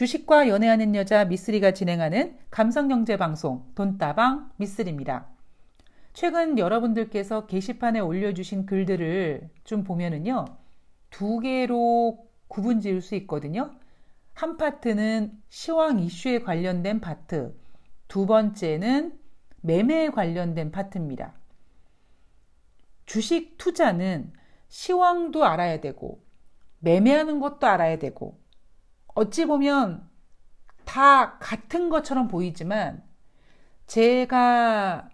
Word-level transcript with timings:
주식과 0.00 0.48
연애하는 0.48 0.94
여자 0.94 1.26
미쓰리가 1.26 1.72
진행하는 1.72 2.38
감성경제 2.50 3.18
방송 3.18 3.66
돈다방 3.74 4.50
미쓰리입니다. 4.56 5.28
최근 6.14 6.56
여러분들께서 6.56 7.44
게시판에 7.44 8.00
올려주신 8.00 8.64
글들을 8.64 9.50
좀 9.64 9.84
보면은요, 9.84 10.46
두 11.10 11.38
개로 11.40 12.26
구분 12.48 12.80
지을 12.80 13.02
수 13.02 13.14
있거든요. 13.16 13.72
한 14.32 14.56
파트는 14.56 15.38
시황 15.50 16.00
이슈에 16.00 16.38
관련된 16.38 17.02
파트, 17.02 17.54
두 18.08 18.24
번째는 18.24 19.18
매매에 19.60 20.08
관련된 20.08 20.70
파트입니다. 20.70 21.34
주식 23.04 23.58
투자는 23.58 24.32
시황도 24.68 25.44
알아야 25.44 25.82
되고, 25.82 26.22
매매하는 26.78 27.38
것도 27.38 27.66
알아야 27.66 27.98
되고, 27.98 28.39
어찌 29.14 29.46
보면 29.46 30.08
다 30.84 31.38
같은 31.38 31.88
것처럼 31.88 32.28
보이지만 32.28 33.02
제가 33.86 35.08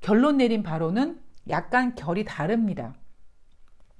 결론 0.00 0.38
내린 0.38 0.62
바로는 0.62 1.20
약간 1.48 1.94
결이 1.94 2.24
다릅니다. 2.24 2.94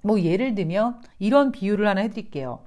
뭐 0.03 0.21
예를 0.21 0.55
들면 0.55 1.01
이런 1.19 1.53
비유를 1.53 1.87
하나 1.87 2.01
해드릴게요. 2.03 2.65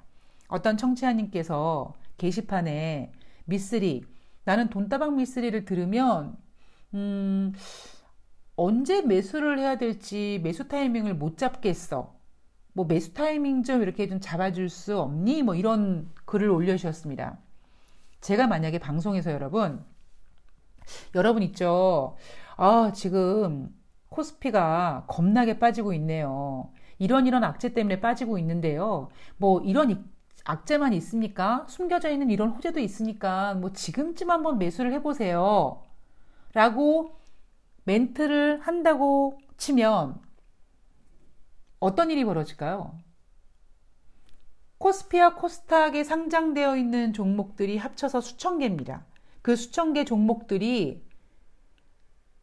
어떤 0.47 0.77
청취자님께서 0.77 1.93
게시판에 2.17 3.11
미쓰리 3.45 4.03
나는 4.43 4.69
돈다방 4.69 5.15
미쓰리를 5.15 5.63
들으면 5.65 6.35
음, 6.93 7.53
언제 8.55 9.01
매수를 9.01 9.59
해야 9.59 9.77
될지 9.77 10.39
매수 10.43 10.67
타이밍을 10.67 11.13
못 11.15 11.37
잡겠어. 11.37 12.18
뭐 12.73 12.85
매수 12.85 13.13
타이밍 13.13 13.63
좀 13.63 13.81
이렇게 13.81 14.07
좀 14.07 14.19
잡아줄 14.19 14.69
수 14.69 14.99
없니? 14.99 15.43
뭐 15.43 15.55
이런 15.55 16.09
글을 16.25 16.49
올려주셨습니다. 16.49 17.37
제가 18.21 18.47
만약에 18.47 18.79
방송에서 18.79 19.31
여러분, 19.31 19.83
여러분 21.15 21.43
있죠? 21.43 22.17
아, 22.57 22.91
지금 22.93 23.73
코스피가 24.09 25.05
겁나게 25.07 25.59
빠지고 25.59 25.93
있네요. 25.93 26.69
이런 26.97 27.27
이런 27.27 27.43
악재 27.43 27.73
때문에 27.73 28.01
빠지고 28.01 28.37
있는데요. 28.37 29.09
뭐 29.37 29.61
이런 29.61 30.05
악재만 30.45 30.93
있습니까? 30.93 31.65
숨겨져 31.69 32.09
있는 32.09 32.29
이런 32.29 32.49
호재도 32.49 32.79
있으니까 32.79 33.53
뭐 33.53 33.71
지금쯤 33.71 34.31
한번 34.31 34.57
매수를 34.57 34.91
해보세요. 34.93 35.81
라고 36.53 37.19
멘트를 37.83 38.59
한다고 38.61 39.37
치면 39.57 40.19
어떤 41.79 42.11
일이 42.11 42.25
벌어질까요? 42.25 42.97
코스피와 44.77 45.35
코스닥에 45.35 46.03
상장되어 46.03 46.77
있는 46.77 47.13
종목들이 47.13 47.77
합쳐서 47.77 48.21
수천 48.21 48.59
개입니다. 48.59 49.05
그 49.41 49.55
수천 49.55 49.93
개 49.93 50.05
종목들이 50.05 51.03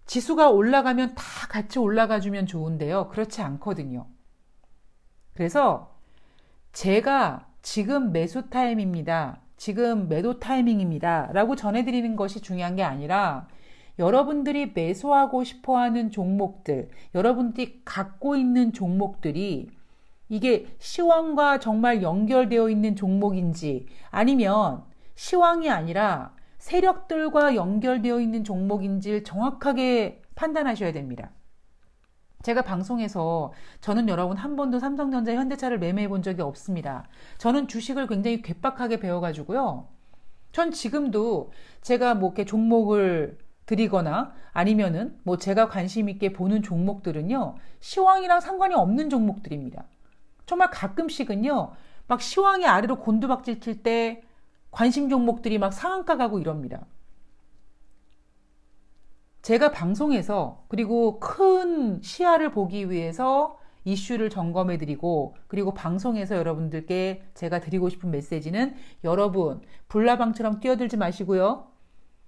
지수가 0.06 0.51
올라가면 0.51 1.15
다 1.15 1.25
같이 1.48 1.78
올라가 1.78 2.20
주면 2.20 2.47
좋은데요. 2.47 3.09
그렇지 3.09 3.43
않거든요. 3.43 4.06
그래서 5.34 5.98
제가 6.73 7.48
지금 7.62 8.12
매수 8.12 8.48
타임입니다. 8.48 9.41
지금 9.56 10.09
매도 10.09 10.39
타이밍입니다. 10.39 11.33
라고 11.33 11.56
전해드리는 11.56 12.15
것이 12.17 12.41
중요한 12.41 12.77
게 12.77 12.83
아니라 12.83 13.48
여러분들이 13.98 14.72
매수하고 14.75 15.44
싶어 15.44 15.78
하는 15.78 16.11
종목들, 16.11 16.91
여러분들이 17.14 17.80
갖고 17.84 18.36
있는 18.36 18.72
종목들이 18.72 19.70
이게 20.28 20.66
시황과 20.78 21.61
정말 21.61 22.03
연결되어 22.03 22.69
있는 22.69 22.97
종목인지 22.97 23.86
아니면 24.11 24.83
시황이 25.14 25.70
아니라 25.70 26.34
세력들과 26.58 27.55
연결되어 27.55 28.20
있는 28.20 28.44
종목인지 28.44 29.22
정확하게 29.25 30.22
판단하셔야 30.34 30.92
됩니다. 30.92 31.31
제가 32.42 32.62
방송에서 32.62 33.53
저는 33.81 34.09
여러분 34.09 34.37
한 34.37 34.56
번도 34.56 34.78
삼성전자 34.78 35.34
현대차를 35.34 35.78
매매해 35.78 36.09
본 36.09 36.22
적이 36.22 36.42
없습니다. 36.42 37.09
저는 37.38 37.66
주식을 37.66 38.06
굉장히 38.06 38.42
괴팍하게 38.42 39.00
배워가지고요. 39.00 39.88
전 40.53 40.71
지금도 40.71 41.50
제가 41.82 42.15
뭐 42.15 42.31
이렇게 42.31 42.44
종목을 42.44 43.38
드리거나 43.66 44.32
아니면은 44.53 45.19
뭐 45.25 45.37
제가 45.37 45.69
관심 45.69 46.09
있게 46.09 46.32
보는 46.32 46.62
종목들은요, 46.62 47.56
시황이랑 47.81 48.41
상관이 48.41 48.75
없는 48.75 49.10
종목들입니다. 49.10 49.84
정말 50.47 50.71
가끔씩은요, 50.71 51.72
막 52.06 52.21
시황이 52.22 52.65
아래로 52.66 53.00
곤두박질 53.00 53.60
칠 53.60 53.82
때 53.82 54.22
관심 54.71 55.09
종목들이 55.09 55.59
막 55.59 55.72
상한가 55.72 56.16
가고 56.16 56.38
이럽니다. 56.38 56.87
제가 59.43 59.71
방송에서 59.71 60.65
그리고 60.69 61.21
큰 61.21 62.03
시야를 62.03 62.50
보기 62.50 62.91
위해서 62.91 63.59
이슈를 63.84 64.28
점검해 64.28 64.77
드리고 64.78 65.37
그리고 65.47 65.72
방송에서 65.72 66.37
여러분들께 66.37 67.22
제가 67.34 67.60
드리고 67.60 67.88
싶은 67.88 68.10
메시지는 68.10 68.75
여러분 69.04 69.60
불나방처럼 69.88 70.59
뛰어들지 70.59 70.97
마시고요. 70.97 71.69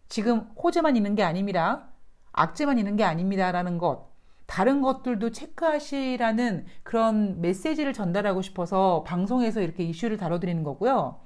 지금 0.08 0.40
호재만 0.62 0.96
있는 0.96 1.14
게 1.14 1.22
아닙니다. 1.22 1.88
악재만 2.32 2.78
있는 2.78 2.96
게 2.96 3.04
아닙니다라는 3.04 3.78
것. 3.78 4.08
다른 4.46 4.80
것들도 4.80 5.30
체크하시라는 5.30 6.66
그런 6.82 7.40
메시지를 7.40 7.92
전달하고 7.92 8.40
싶어서 8.40 9.04
방송에서 9.06 9.60
이렇게 9.60 9.84
이슈를 9.84 10.16
다뤄드리는 10.16 10.62
거고요. 10.64 11.20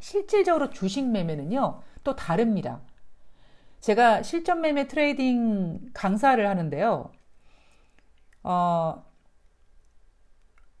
실질적으로 0.00 0.70
주식 0.70 1.06
매매는요, 1.06 1.82
또 2.02 2.16
다릅니다. 2.16 2.80
제가 3.80 4.22
실전 4.22 4.62
매매 4.62 4.86
trading 4.88 5.90
강사를 5.92 6.48
하는데요. 6.48 7.10
어, 8.42 9.04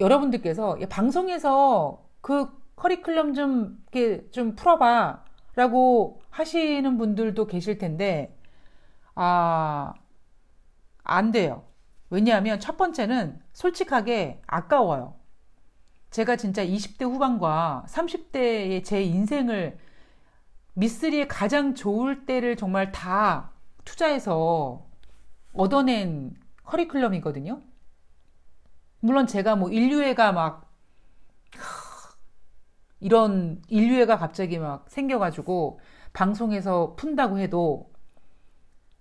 여러분들께서 0.00 0.78
방송에서 0.88 2.08
그 2.22 2.48
커리큘럼 2.76 3.34
좀, 3.34 3.84
이렇게 3.92 4.30
좀 4.30 4.54
풀어봐. 4.54 5.24
라고 5.56 6.19
하시는 6.30 6.96
분들도 6.98 7.46
계실 7.46 7.78
텐데, 7.78 8.36
아, 9.14 9.94
안 11.04 11.30
돼요. 11.32 11.64
왜냐하면 12.08 12.60
첫 12.60 12.76
번째는 12.76 13.40
솔직하게 13.52 14.42
아까워요. 14.46 15.14
제가 16.10 16.36
진짜 16.36 16.64
20대 16.64 17.04
후반과 17.04 17.84
30대의 17.88 18.84
제 18.84 19.02
인생을 19.02 19.78
미쓰리의 20.74 21.28
가장 21.28 21.74
좋을 21.74 22.26
때를 22.26 22.56
정말 22.56 22.90
다 22.92 23.52
투자해서 23.84 24.86
얻어낸 25.52 26.34
커리큘럼이거든요. 26.64 27.62
물론 29.00 29.26
제가 29.26 29.56
뭐 29.56 29.70
인류애가 29.70 30.32
막 30.32 30.70
이런 33.00 33.62
인류애가 33.68 34.18
갑자기 34.18 34.58
막 34.58 34.88
생겨가지고 34.88 35.80
방송에서 36.12 36.94
푼다고 36.96 37.38
해도 37.38 37.90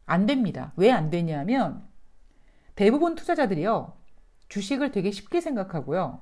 안 0.05 0.25
됩니다. 0.25 0.73
왜 0.75 0.91
안 0.91 1.09
되냐면 1.09 1.87
대부분 2.75 3.15
투자자들이요. 3.15 3.93
주식을 4.49 4.91
되게 4.91 5.11
쉽게 5.11 5.41
생각하고요. 5.41 6.21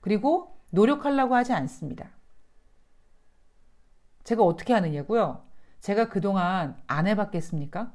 그리고 0.00 0.56
노력하려고 0.70 1.34
하지 1.34 1.52
않습니다. 1.52 2.08
제가 4.24 4.42
어떻게 4.42 4.72
하느냐고요? 4.72 5.42
제가 5.80 6.08
그동안 6.08 6.76
안 6.86 7.06
해봤겠습니까? 7.06 7.92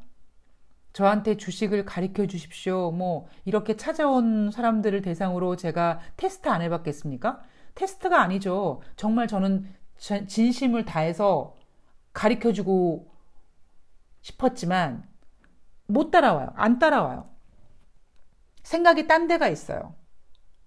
저한테 0.94 1.38
주식을 1.38 1.85
가르쳐 1.85 2.25
주십시오. 2.25 2.91
뭐, 2.91 3.28
이렇게 3.44 3.75
찾아온 3.75 4.50
사람들을 4.52 5.02
대상으로 5.02 5.56
제가 5.56 6.00
테스트 6.18 6.47
안 6.47 6.62
해봤겠습니까? 6.62 7.41
테스트가 7.75 8.22
아니죠. 8.22 8.81
정말 8.96 9.28
저는 9.28 9.68
진심을 9.97 10.85
다해서 10.85 11.56
가르쳐 12.16 12.52
주고 12.53 13.12
싶었지만, 14.22 15.08
못 15.85 16.09
따라와요. 16.09 16.52
안 16.56 16.79
따라와요. 16.79 17.29
생각이 18.64 19.06
딴 19.06 19.28
데가 19.28 19.50
있어요. 19.50 19.94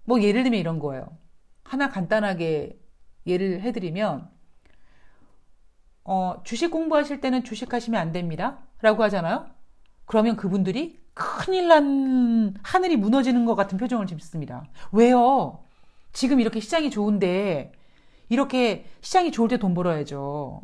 뭐, 0.05 0.21
예를 0.21 0.43
들면 0.43 0.59
이런 0.59 0.79
거예요. 0.79 1.17
하나 1.63 1.89
간단하게 1.89 2.79
예를 3.27 3.61
해드리면, 3.61 4.29
어, 6.05 6.41
주식 6.43 6.71
공부하실 6.71 7.19
때는 7.21 7.43
주식 7.43 7.73
하시면 7.73 7.99
안 7.99 8.11
됩니다. 8.11 8.59
라고 8.81 9.03
하잖아요. 9.03 9.47
그러면 10.05 10.37
그분들이 10.37 10.99
큰일 11.13 11.67
난 11.67 12.55
하늘이 12.63 12.95
무너지는 12.95 13.45
것 13.45 13.55
같은 13.55 13.77
표정을 13.77 14.07
짓습니다. 14.07 14.63
왜요? 14.91 15.63
지금 16.13 16.39
이렇게 16.39 16.59
시장이 16.61 16.89
좋은데 16.89 17.73
이렇게 18.29 18.85
시장이 19.01 19.31
좋을 19.31 19.49
때 19.49 19.57
돈 19.57 19.73
벌어야죠. 19.73 20.61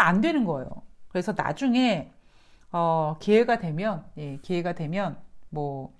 안 0.00 0.20
되는 0.20 0.44
거예요. 0.44 0.68
그래서 1.08 1.32
나중에 1.36 2.10
어, 2.72 3.16
기회가 3.20 3.58
되면 3.58 4.04
예, 4.18 4.38
기회가 4.42 4.74
되면 4.74 5.16
뭐 5.50 5.94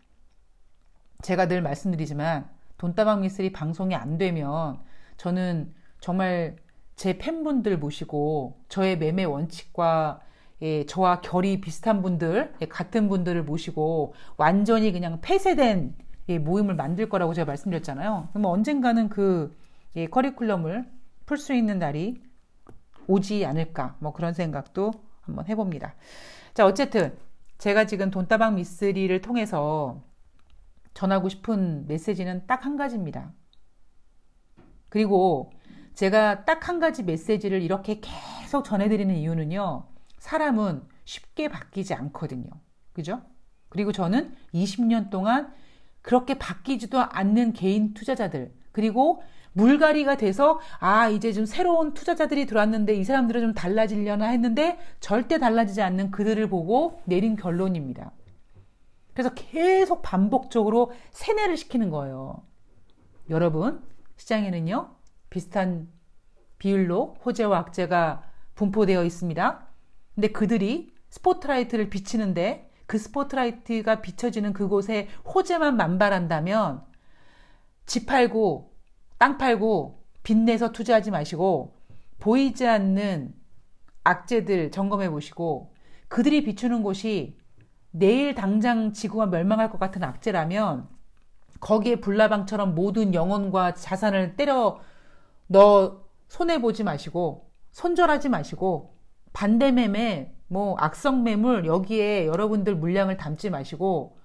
제가 1.22 1.48
늘 1.48 1.62
말씀드리지만 1.62 2.48
돈다방 2.78 3.22
미스리 3.22 3.52
방송이 3.52 3.94
안 3.94 4.18
되면 4.18 4.78
저는 5.16 5.72
정말 6.00 6.56
제 6.96 7.18
팬분들 7.18 7.78
모시고 7.78 8.60
저의 8.68 8.98
매매 8.98 9.24
원칙과 9.24 10.20
예, 10.62 10.86
저와 10.86 11.20
결이 11.20 11.60
비슷한 11.60 12.00
분들, 12.02 12.54
예, 12.62 12.66
같은 12.66 13.08
분들을 13.08 13.44
모시고 13.44 14.14
완전히 14.38 14.92
그냥 14.92 15.20
폐쇄된 15.20 15.94
예, 16.28 16.38
모임을 16.38 16.74
만들 16.74 17.08
거라고 17.08 17.34
제가 17.34 17.46
말씀드렸잖아요. 17.46 18.28
그럼 18.32 18.44
언젠가는 18.46 19.08
그 19.08 19.56
예, 19.96 20.06
커리큘럼을 20.06 20.86
풀 21.26 21.38
수 21.38 21.54
있는 21.54 21.78
날이 21.78 22.22
오지 23.08 23.44
않을까, 23.44 23.96
뭐 24.00 24.12
그런 24.12 24.32
생각도 24.32 24.92
한번 25.22 25.46
해봅니다. 25.48 25.94
자, 26.54 26.66
어쨌든 26.66 27.16
제가 27.58 27.86
지금 27.86 28.10
돈다방 28.10 28.54
미스리를 28.56 29.20
통해서 29.20 30.02
전하고 30.94 31.28
싶은 31.28 31.86
메시지는 31.86 32.46
딱 32.46 32.64
한 32.64 32.76
가지입니다. 32.76 33.32
그리고 34.88 35.52
제가 35.94 36.44
딱 36.44 36.68
한 36.68 36.80
가지 36.80 37.02
메시지를 37.02 37.62
이렇게 37.62 38.00
계속 38.00 38.64
전해드리는 38.64 39.14
이유는요. 39.14 39.86
사람은 40.18 40.82
쉽게 41.04 41.48
바뀌지 41.48 41.94
않거든요. 41.94 42.50
그죠? 42.92 43.22
그리고 43.68 43.92
저는 43.92 44.34
20년 44.54 45.10
동안 45.10 45.52
그렇게 46.02 46.34
바뀌지도 46.38 47.00
않는 47.00 47.52
개인 47.52 47.94
투자자들, 47.94 48.54
그리고 48.72 49.22
물갈이가 49.56 50.18
돼서, 50.18 50.60
아, 50.80 51.08
이제 51.08 51.32
좀 51.32 51.46
새로운 51.46 51.94
투자자들이 51.94 52.44
들어왔는데 52.44 52.94
이 52.94 53.04
사람들은 53.04 53.40
좀 53.40 53.54
달라지려나 53.54 54.26
했는데 54.26 54.78
절대 55.00 55.38
달라지지 55.38 55.80
않는 55.80 56.10
그들을 56.10 56.46
보고 56.50 57.00
내린 57.04 57.36
결론입니다. 57.36 58.12
그래서 59.14 59.32
계속 59.34 60.02
반복적으로 60.02 60.92
세뇌를 61.10 61.56
시키는 61.56 61.88
거예요. 61.88 62.42
여러분, 63.30 63.82
시장에는요, 64.16 64.94
비슷한 65.30 65.88
비율로 66.58 67.16
호재와 67.24 67.58
악재가 67.58 68.24
분포되어 68.56 69.04
있습니다. 69.04 69.66
근데 70.14 70.28
그들이 70.28 70.92
스포트라이트를 71.08 71.88
비치는데 71.88 72.70
그 72.86 72.98
스포트라이트가 72.98 74.02
비춰지는 74.02 74.52
그곳에 74.52 75.08
호재만 75.24 75.76
만발한다면 75.76 76.82
집 77.86 78.06
팔고 78.06 78.75
땅 79.18 79.38
팔고 79.38 80.02
빚내서 80.22 80.72
투자하지 80.72 81.10
마시고 81.10 81.76
보이지 82.18 82.66
않는 82.66 83.34
악재들 84.04 84.70
점검해 84.70 85.10
보시고 85.10 85.74
그들이 86.08 86.44
비추는 86.44 86.82
곳이 86.82 87.36
내일 87.90 88.34
당장 88.34 88.92
지구가 88.92 89.26
멸망할 89.26 89.70
것 89.70 89.78
같은 89.78 90.04
악재라면 90.04 90.88
거기에 91.60 91.96
불나방처럼 91.96 92.74
모든 92.74 93.14
영혼과 93.14 93.74
자산을 93.74 94.36
때려 94.36 94.80
넣어 95.46 96.04
손해 96.28 96.60
보지 96.60 96.84
마시고 96.84 97.50
손절하지 97.72 98.28
마시고 98.28 98.96
반대 99.32 99.70
매매, 99.70 100.34
뭐 100.48 100.76
악성 100.78 101.22
매물 101.22 101.66
여기에 101.66 102.26
여러분들 102.26 102.74
물량을 102.76 103.16
담지 103.16 103.50
마시고 103.50 104.18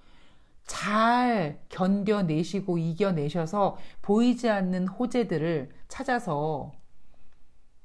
잘 0.72 1.60
견뎌내시고 1.68 2.78
이겨내셔서 2.78 3.78
보이지 4.02 4.50
않는 4.50 4.88
호재들을 4.88 5.70
찾아서 5.90 6.72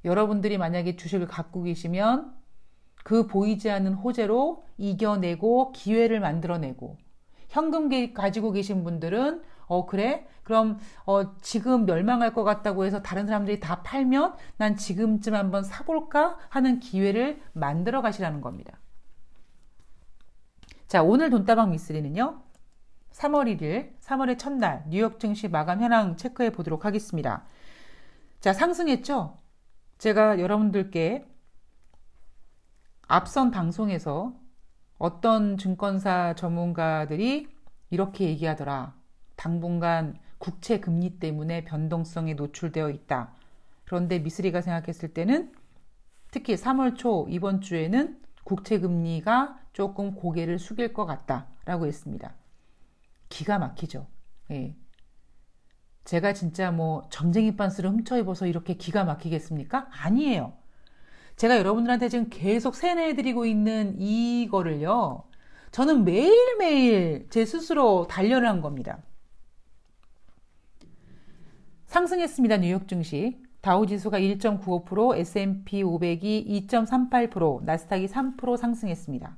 여러분들이 0.05 0.57
만약에 0.57 0.95
주식을 0.95 1.27
갖고 1.27 1.65
계시면 1.65 2.33
그 3.03 3.27
보이지 3.27 3.73
않는 3.73 3.95
호재로 3.95 4.63
이겨내고 4.79 5.73
기회를 5.73 6.21
만들어내고 6.21 6.97
현금 7.49 7.89
가지고 8.15 8.53
계신 8.53 8.85
분들은 8.85 9.43
어 9.67 9.87
그래 9.87 10.29
그럼 10.45 10.79
어 11.07 11.37
지금 11.41 11.87
멸망할 11.87 12.33
것 12.33 12.45
같다고 12.45 12.85
해서 12.85 13.03
다른 13.03 13.27
사람들이 13.27 13.59
다 13.59 13.83
팔면 13.83 14.37
난 14.59 14.77
지금쯤 14.77 15.35
한번 15.35 15.65
사볼까 15.65 16.39
하는 16.51 16.79
기회를 16.79 17.43
만들어 17.53 18.01
가시라는 18.01 18.41
겁니다. 18.41 18.79
자 20.87 21.03
오늘 21.03 21.31
돈다방 21.31 21.73
미스리는요. 21.73 22.46
3월 23.17 23.57
1일 23.57 23.99
3월의 24.01 24.39
첫날 24.39 24.85
뉴욕 24.89 25.19
증시 25.19 25.49
마감 25.49 25.81
현황 25.81 26.17
체크해 26.17 26.51
보도록 26.51 26.85
하겠습니다. 26.85 27.45
자 28.41 28.53
상승했죠? 28.53 29.39
제가 29.97 30.39
여러분들께 30.39 31.27
앞선 33.09 33.51
방송에서 33.51 34.35
어떤 34.99 35.57
증권사 35.57 36.35
전문가들이 36.35 37.49
이렇게 37.89 38.29
얘기하더라. 38.29 38.95
당분간 39.37 40.19
국채 40.37 40.79
금리 40.81 41.19
때문에 41.19 41.65
변동성에 41.65 42.35
노출되어 42.35 42.91
있다. 42.91 43.33
그런데 43.87 44.19
미스리가 44.19 44.61
생각했을 44.61 45.15
때는 45.15 45.53
특히 46.31 46.55
3월 46.55 46.97
초 46.97 47.27
이번 47.31 47.63
주에는 47.63 48.21
국채 48.45 48.79
금리가 48.79 49.59
조금 49.73 50.15
고개를 50.15 50.59
숙일 50.59 50.93
것 50.93 51.07
같다라고 51.07 51.87
했습니다. 51.87 52.35
기가 53.29 53.59
막히죠. 53.59 54.07
예. 54.51 54.77
제가 56.05 56.33
진짜 56.33 56.71
뭐 56.71 57.03
점쟁이 57.11 57.57
빤스를 57.57 57.91
훔쳐 57.91 58.17
입어서 58.17 58.47
이렇게 58.47 58.75
기가 58.75 59.05
막히겠습니까? 59.05 59.89
아니에요. 59.91 60.53
제가 61.37 61.59
여러분들한테 61.59 62.09
지금 62.09 62.29
계속 62.31 62.75
세뇌해드리고 62.77 63.45
있는 63.45 64.01
이거를요. 64.01 65.25
저는 65.73 66.05
매일매일 66.05 67.27
제 67.29 67.45
스스로 67.45 68.07
단련을 68.09 68.49
한 68.49 68.63
겁니다. 68.63 68.99
상승했습니다. 71.87 72.59
뉴욕 72.59 72.89
증시. 72.89 73.45
다우지수가 73.61 74.21
1.95%, 74.21 75.17
S&P 75.17 75.83
500이 75.83 76.69
2.38%, 76.69 77.65
나스닥이 77.65 78.07
3% 78.07 78.57
상승했습니다. 78.57 79.37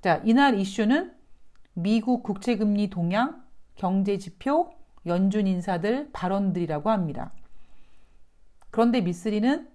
자, 0.00 0.22
이날 0.24 0.58
이슈는 0.58 1.12
미국 1.74 2.22
국채금리 2.22 2.90
동향, 2.90 3.42
경제지표, 3.76 4.70
연준 5.06 5.46
인사들 5.46 6.10
발언들이라고 6.12 6.90
합니다. 6.90 7.32
그런데 8.70 9.00
미쓰리는 9.00 9.68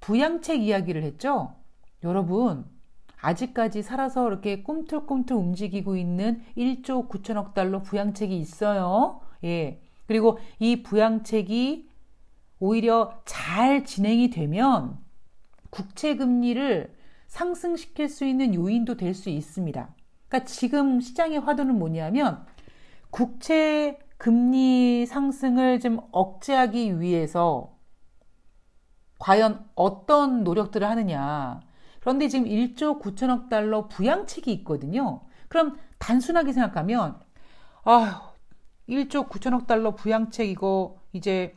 부양책 0.00 0.62
이야기를 0.62 1.02
했죠? 1.02 1.56
여러분, 2.02 2.64
아직까지 3.20 3.82
살아서 3.82 4.28
이렇게 4.28 4.62
꿈틀꿈틀 4.62 5.36
움직이고 5.36 5.96
있는 5.96 6.42
1조 6.56 7.08
9천억 7.08 7.54
달러 7.54 7.82
부양책이 7.82 8.36
있어요. 8.36 9.20
예. 9.44 9.80
그리고 10.06 10.38
이 10.58 10.82
부양책이 10.82 11.88
오히려 12.60 13.22
잘 13.24 13.84
진행이 13.84 14.30
되면 14.30 14.98
국채 15.70 16.16
금리를 16.16 16.94
상승시킬 17.26 18.08
수 18.08 18.24
있는 18.26 18.54
요인도 18.54 18.96
될 18.96 19.14
수 19.14 19.30
있습니다. 19.30 19.94
그러니까 20.34 20.44
지금 20.46 21.00
시장의 21.00 21.38
화두는 21.38 21.78
뭐냐면 21.78 22.44
국채 23.10 24.00
금리 24.18 25.06
상승을 25.06 25.78
좀 25.78 26.00
억제하기 26.10 27.00
위해서 27.00 27.76
과연 29.20 29.64
어떤 29.76 30.42
노력들을 30.42 30.88
하느냐. 30.88 31.60
그런데 32.00 32.26
지금 32.26 32.46
1조 32.48 33.00
9천억 33.00 33.48
달러 33.48 33.86
부양책이 33.86 34.52
있거든요. 34.54 35.20
그럼 35.46 35.78
단순하게 35.98 36.52
생각하면 36.52 37.20
아, 37.84 38.32
1조 38.88 39.28
9천억 39.28 39.68
달러 39.68 39.94
부양책 39.94 40.48
이거 40.48 41.00
이제 41.12 41.54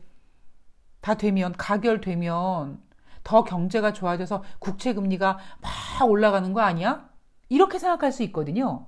다 1.01 1.15
되면 1.15 1.51
가결되면 1.53 2.79
더 3.23 3.43
경제가 3.43 3.93
좋아져서 3.93 4.43
국채 4.59 4.93
금리가 4.93 5.39
막 5.61 6.07
올라가는 6.07 6.53
거 6.53 6.61
아니야? 6.61 7.16
이렇게 7.49 7.79
생각할 7.79 8.11
수 8.11 8.23
있거든요. 8.23 8.87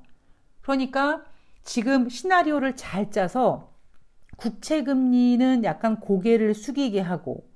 그러니까 0.62 1.24
지금 1.64 2.10
시나리오를 2.10 2.76
잘 2.76 3.12
짜서 3.12 3.72
국채 4.38 4.84
금리는 4.84 5.64
약간 5.64 6.00
고개를 6.00 6.54
숙이게 6.54 7.02
하고 7.02 7.48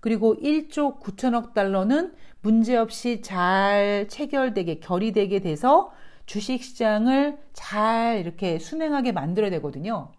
그리고 0.00 0.36
1조 0.36 1.00
9천억 1.00 1.52
달러는 1.52 2.14
문제없이 2.40 3.20
잘 3.20 4.06
체결되게 4.08 4.80
결의되게 4.80 5.40
돼서 5.40 5.92
주식 6.26 6.62
시장을 6.62 7.38
잘 7.52 8.18
이렇게 8.20 8.58
순행하게 8.58 9.12
만들어야 9.12 9.50
되거든요. 9.50 10.12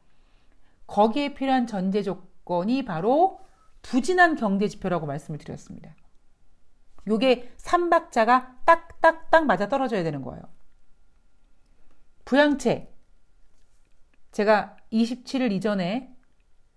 거기에 0.86 1.34
필요한 1.34 1.68
전제 1.68 2.04
조건이 2.04 2.84
바로 2.84 3.40
부진한 3.82 4.36
경제 4.36 4.68
지표라고 4.68 5.06
말씀을 5.08 5.40
드렸습니다. 5.40 5.96
요게 7.08 7.54
3박자가 7.58 8.66
딱딱딱 8.66 9.46
맞아 9.46 9.68
떨어져야 9.68 10.04
되는 10.04 10.22
거예요. 10.22 10.42
부양책. 12.26 12.92
제가 14.32 14.78
27일 14.92 15.52
이전에 15.52 16.14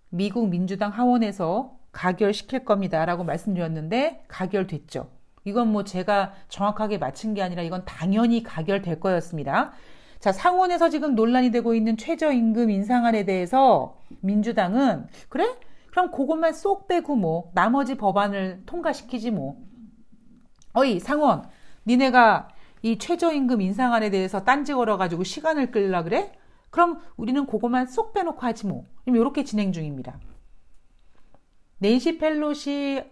미국 0.08 0.48
민주당 0.48 0.90
하원에서 0.90 1.78
가결시킬 1.92 2.64
겁니다. 2.64 3.04
라고 3.04 3.24
말씀드렸는데 3.24 4.24
가결됐죠. 4.28 5.10
이건 5.44 5.68
뭐 5.68 5.84
제가 5.84 6.32
정확하게 6.48 6.98
맞힌 6.98 7.34
게 7.34 7.42
아니라 7.42 7.62
이건 7.62 7.84
당연히 7.84 8.42
가결될 8.42 9.00
거였습니다. 9.00 9.72
자, 10.18 10.32
상원에서 10.32 10.88
지금 10.88 11.14
논란이 11.14 11.50
되고 11.50 11.74
있는 11.74 11.96
최저임금 11.96 12.70
인상안에 12.70 13.24
대해서 13.24 14.00
민주당은 14.20 15.06
그래? 15.28 15.54
그럼 15.90 16.10
그것만 16.10 16.54
쏙 16.54 16.88
빼고 16.88 17.14
뭐 17.14 17.50
나머지 17.54 17.96
법안을 17.96 18.62
통과시키지 18.66 19.30
뭐. 19.30 19.56
어이 20.74 21.00
상원 21.00 21.48
니네가 21.86 22.48
이 22.82 22.98
최저임금 22.98 23.60
인상안에 23.60 24.10
대해서 24.10 24.44
딴지 24.44 24.74
걸어가지고 24.74 25.24
시간을 25.24 25.70
끌라 25.70 26.02
그래? 26.02 26.32
그럼 26.70 27.00
우리는 27.16 27.46
그것만 27.46 27.86
쏙 27.86 28.12
빼놓고 28.12 28.40
하지 28.40 28.66
뭐. 28.66 28.84
이렇게 29.06 29.44
진행 29.44 29.72
중입니다. 29.72 30.18
낸시 31.78 32.18
펠로시 32.18 33.02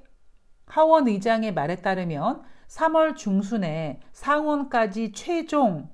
하원 0.67 1.09
의장의 1.09 1.55
말에 1.55 1.77
따르면 1.77 2.43
3월 2.69 3.17
중순에 3.17 4.01
상원까지 4.13 5.13
최종 5.13 5.91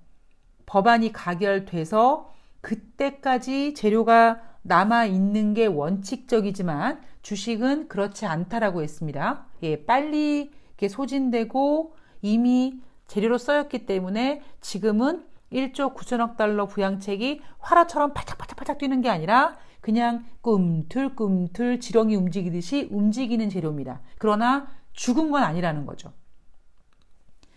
법안이 0.66 1.12
가결돼서 1.12 2.32
그때까지 2.60 3.74
재료가 3.74 4.40
남아 4.62 5.06
있는 5.06 5.54
게 5.54 5.66
원칙적이지만 5.66 7.00
주식은 7.22 7.88
그렇지 7.88 8.26
않다라고 8.26 8.82
했습니다. 8.82 9.46
예, 9.62 9.84
빨리 9.84 10.52
소진되고 10.86 11.94
이미 12.22 12.80
재료로 13.08 13.38
써였기 13.38 13.86
때문에 13.86 14.42
지금은 14.60 15.26
1조 15.52 15.94
9천억 15.96 16.36
달러 16.36 16.66
부양책이 16.66 17.40
화라처럼 17.58 18.12
팔짝팔짝팔짝 18.12 18.78
뛰는 18.78 19.00
게 19.00 19.08
아니라 19.08 19.56
그냥 19.80 20.24
꿈틀꿈틀 20.42 21.80
지렁이 21.80 22.14
움직이듯이 22.14 22.88
움직이는 22.90 23.48
재료입니다. 23.48 24.02
그러나 24.18 24.68
죽은 24.92 25.30
건 25.30 25.42
아니라는 25.42 25.86
거죠. 25.86 26.12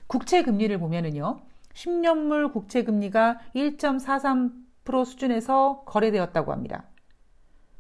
국채 0.08 0.44
금리를 0.44 0.78
보면은요. 0.80 1.42
10년물 1.74 2.52
국채 2.54 2.84
금리가 2.84 3.40
1.43% 3.56 5.06
수준에서 5.06 5.84
거래되었다고 5.86 6.52
합니다. 6.52 6.86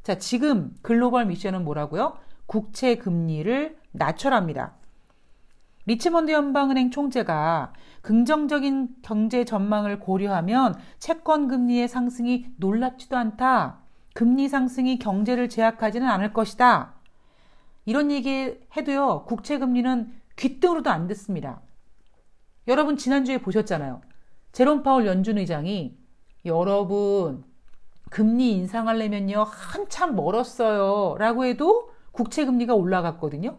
자, 0.04 0.18
지금 0.18 0.76
글로벌 0.82 1.26
미션은 1.26 1.64
뭐라고요? 1.64 2.18
국채 2.48 2.96
금리를 2.96 3.78
낮춰랍니다. 3.92 4.76
리치몬드 5.86 6.32
연방은행 6.32 6.92
총재가 6.92 7.74
긍정적인 8.02 8.98
경제 9.02 9.46
전망을 9.46 10.00
고려하면 10.00 10.76
채권 11.00 11.48
금리의 11.48 11.88
상승이 11.88 12.48
놀랍지도 12.58 13.18
않다. 13.18 13.80
금리 14.14 14.50
상승이 14.50 15.00
경제를 15.00 15.50
제약하지는 15.50 16.08
않을 16.08 16.34
것이다. 16.34 16.96
이런 17.86 18.12
얘기 18.12 18.58
해도요, 18.76 19.26
국채 19.26 19.58
금리는 19.58 20.12
귀등으로도 20.36 20.90
안 20.90 21.08
듣습니다. 21.08 21.62
여러분 22.68 22.98
지난주에 22.98 23.40
보셨잖아요. 23.40 24.02
제롬 24.52 24.84
파월 24.84 25.08
연준 25.08 25.38
의장이 25.38 25.98
여러분 26.46 27.44
금리 28.10 28.52
인상하려면요 28.52 29.46
한참 29.48 30.16
멀었어요 30.16 31.16
라고 31.18 31.46
해도 31.46 31.92
국채 32.12 32.46
금리가 32.46 32.76
올라갔거든요. 32.76 33.58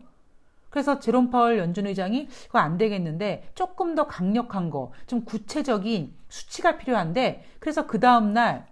그래서 0.72 0.98
제롬 0.98 1.30
파월 1.30 1.58
연준 1.58 1.86
의장이 1.86 2.28
그거 2.46 2.58
안 2.58 2.78
되겠는데 2.78 3.50
조금 3.54 3.94
더 3.94 4.06
강력한 4.06 4.70
거, 4.70 4.90
좀 5.06 5.22
구체적인 5.26 6.14
수치가 6.30 6.78
필요한데 6.78 7.44
그래서 7.60 7.86
그 7.86 8.00
다음 8.00 8.32
날 8.32 8.66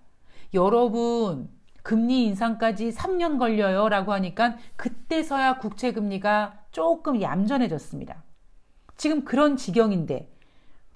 여러분 0.55 1.51
금리 1.83 2.25
인상까지 2.25 2.93
3년 2.93 3.39
걸려요 3.39 3.91
라고 3.91 4.15
하니까 4.15 4.57
그때서야 4.77 5.59
국채 5.59 5.93
금리가 5.93 6.55
조금 6.73 7.21
얌전해졌습니다. 7.21 8.23
지금 8.97 9.25
그런 9.27 9.59
지경인데 9.59 10.33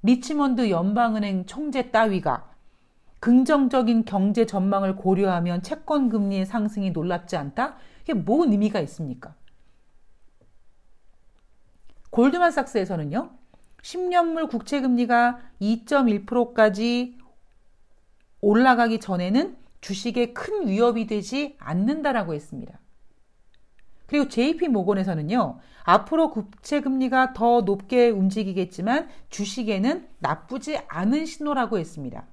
리치먼드 0.02 0.70
연방은행 0.70 1.44
총재 1.44 1.90
따위가 1.90 2.48
긍정적인 3.20 4.06
경제 4.06 4.46
전망을 4.46 4.96
고려하면 4.96 5.60
채권 5.60 6.08
금리의 6.08 6.46
상승이 6.46 6.92
놀랍지 6.92 7.36
않다? 7.36 7.76
이게 8.02 8.14
뭔 8.14 8.52
의미가 8.52 8.80
있습니까? 8.80 9.34
골드만삭스에서는요. 12.14 13.30
10년물 13.82 14.48
국채 14.48 14.80
금리가 14.80 15.40
2.1%까지 15.60 17.18
올라가기 18.40 19.00
전에는 19.00 19.56
주식에 19.80 20.32
큰 20.32 20.68
위협이 20.68 21.06
되지 21.06 21.56
않는다라고 21.58 22.34
했습니다. 22.34 22.78
그리고 24.06 24.28
JP 24.28 24.68
모건에서는요, 24.68 25.58
앞으로 25.82 26.30
국채 26.30 26.80
금리가 26.80 27.32
더 27.32 27.62
높게 27.62 28.10
움직이겠지만 28.10 29.08
주식에는 29.30 30.08
나쁘지 30.20 30.78
않은 30.86 31.26
신호라고 31.26 31.78
했습니다. 31.78 32.26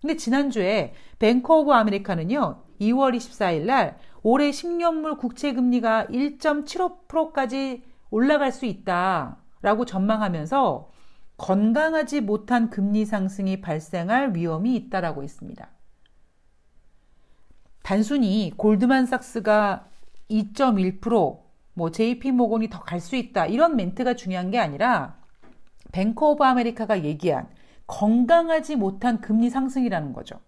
근데 0.00 0.16
지난주에 0.16 0.92
뱅크 1.18 1.60
오브 1.60 1.72
아메리카는요, 1.72 2.62
2월 2.80 3.14
24일 3.16 3.66
날 3.66 3.98
올해 4.22 4.50
10년물 4.50 5.18
국채 5.18 5.52
금리가 5.52 6.06
1.75%까지 6.06 7.89
올라갈 8.10 8.52
수 8.52 8.66
있다라고 8.66 9.84
전망하면서 9.86 10.90
건강하지 11.36 12.20
못한 12.20 12.68
금리 12.70 13.04
상승이 13.06 13.60
발생할 13.60 14.34
위험이 14.34 14.76
있다라고 14.76 15.22
했습니다. 15.22 15.70
단순히 17.82 18.52
골드만삭스가 18.56 19.86
2.1%뭐 20.30 21.90
JP 21.90 22.32
모건이 22.32 22.68
더 22.68 22.80
갈 22.84 23.00
수 23.00 23.16
있다 23.16 23.46
이런 23.46 23.76
멘트가 23.76 24.14
중요한 24.14 24.50
게 24.50 24.58
아니라 24.58 25.18
뱅크 25.92 26.30
오브 26.30 26.44
아메리카가 26.44 27.04
얘기한 27.04 27.48
건강하지 27.86 28.76
못한 28.76 29.20
금리 29.20 29.50
상승이라는 29.50 30.12
거죠. 30.12 30.40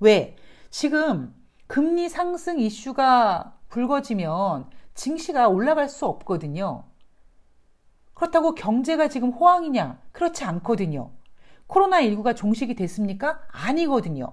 왜? 0.00 0.36
지금 0.70 1.34
금리 1.68 2.08
상승 2.08 2.58
이슈가 2.58 3.56
불거지면 3.68 4.68
증시가 4.94 5.48
올라갈 5.48 5.88
수 5.88 6.06
없거든요. 6.06 6.84
그렇다고 8.14 8.54
경제가 8.54 9.08
지금 9.08 9.30
호황이냐? 9.30 9.98
그렇지 10.12 10.44
않거든요. 10.44 11.10
코로나19가 11.68 12.36
종식이 12.36 12.74
됐습니까? 12.74 13.40
아니거든요. 13.50 14.32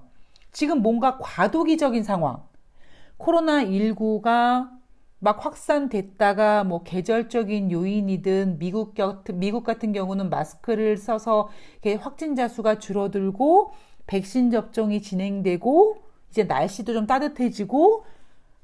지금 0.51 0.82
뭔가 0.82 1.18
과도기적인 1.18 2.04
상황. 2.04 2.44
코로나19가 3.18 4.70
막 5.20 5.46
확산됐다가 5.46 6.63
뭐 6.63 6.84
계절적인 6.84 7.72
요인이든 7.72 8.58
미국 8.58 8.96
같은 8.96 9.38
미국 9.39 9.63
같은 9.63 9.92
경우는 9.92 10.30
마스크를 10.30 10.96
써서 10.98 11.50
확진자 12.00 12.48
수가 12.48 12.80
줄어들고 12.80 13.72
백신 14.08 14.50
접종이 14.50 15.01
진행되고 15.01 15.98
이제 16.30 16.44
날씨도 16.44 16.94
좀 16.94 17.06
따뜻해지고 17.06 18.06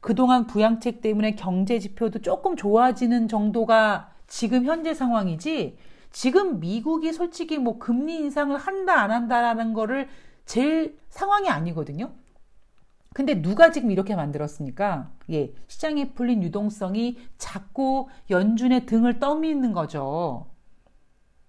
그동안 0.05 0.45
부양책 0.45 1.01
때문에 1.01 1.31
경제 1.31 1.79
지표도 1.79 2.19
조금 2.19 2.55
좋아지는 2.55 3.27
정도가 3.27 4.11
지금 4.27 4.63
현재 4.63 4.93
상황이지 4.93 5.79
지금 6.11 6.59
미국이 6.59 7.11
솔직히 7.11 7.57
뭐 7.57 7.79
금리 7.79 8.17
인상을 8.17 8.55
한다 8.55 9.01
안 9.01 9.09
한다라는 9.09 9.73
거를 9.73 10.07
제일 10.45 10.99
상황이 11.09 11.49
아니거든요. 11.49 12.11
근데 13.15 13.41
누가 13.41 13.71
지금 13.71 13.89
이렇게 13.89 14.15
만들었습니까? 14.15 15.09
예, 15.31 15.51
시장에 15.65 16.13
풀린 16.13 16.43
유동성이 16.43 17.17
자꾸 17.39 18.07
연준의 18.29 18.85
등을 18.85 19.17
떠미는 19.17 19.73
거죠. 19.73 20.45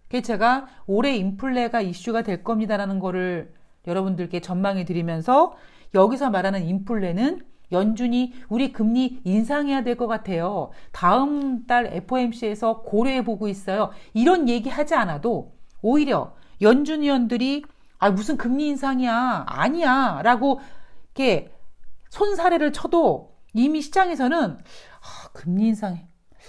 그래서 0.08 0.28
제가 0.28 0.66
올해 0.86 1.14
인플레가 1.14 1.82
이슈가 1.82 2.22
될 2.22 2.42
겁니다라는 2.42 3.00
거를 3.00 3.52
여러분들께 3.86 4.40
전망해 4.40 4.86
드리면서 4.86 5.54
여기서 5.92 6.30
말하는 6.30 6.64
인플레는 6.64 7.55
연준이 7.73 8.32
우리 8.49 8.73
금리 8.73 9.20
인상해야 9.25 9.82
될 9.82 9.96
것 9.96 10.06
같아요. 10.06 10.70
다음 10.92 11.66
달 11.66 11.87
FOMC에서 11.92 12.82
고려해 12.82 13.25
보고 13.25 13.49
있어요. 13.49 13.90
이런 14.14 14.49
얘기 14.49 14.68
하지 14.68 14.94
않아도 14.94 15.54
오히려 15.82 16.35
연준 16.61 17.02
위원들이 17.02 17.64
아 17.99 18.11
무슨 18.11 18.37
금리 18.37 18.68
인상이야 18.68 19.44
아니야 19.49 20.20
라고 20.23 20.61
이렇게 21.14 21.50
손사래를 22.11 22.73
쳐도 22.73 23.37
이미 23.54 23.80
시장에서는 23.82 24.58
아, 24.58 25.28
금리 25.32 25.68
인상 25.68 25.94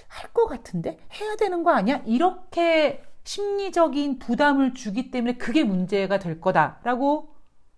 할 0.07 0.31
것 0.33 0.45
같은데 0.47 0.99
해야 1.19 1.35
되는 1.35 1.63
거 1.63 1.71
아니야? 1.71 2.01
이렇게 2.05 3.01
심리적인 3.23 4.19
부담을 4.19 4.73
주기 4.73 5.09
때문에 5.11 5.33
그게 5.37 5.63
문제가 5.63 6.19
될 6.19 6.39
거다라고 6.39 7.33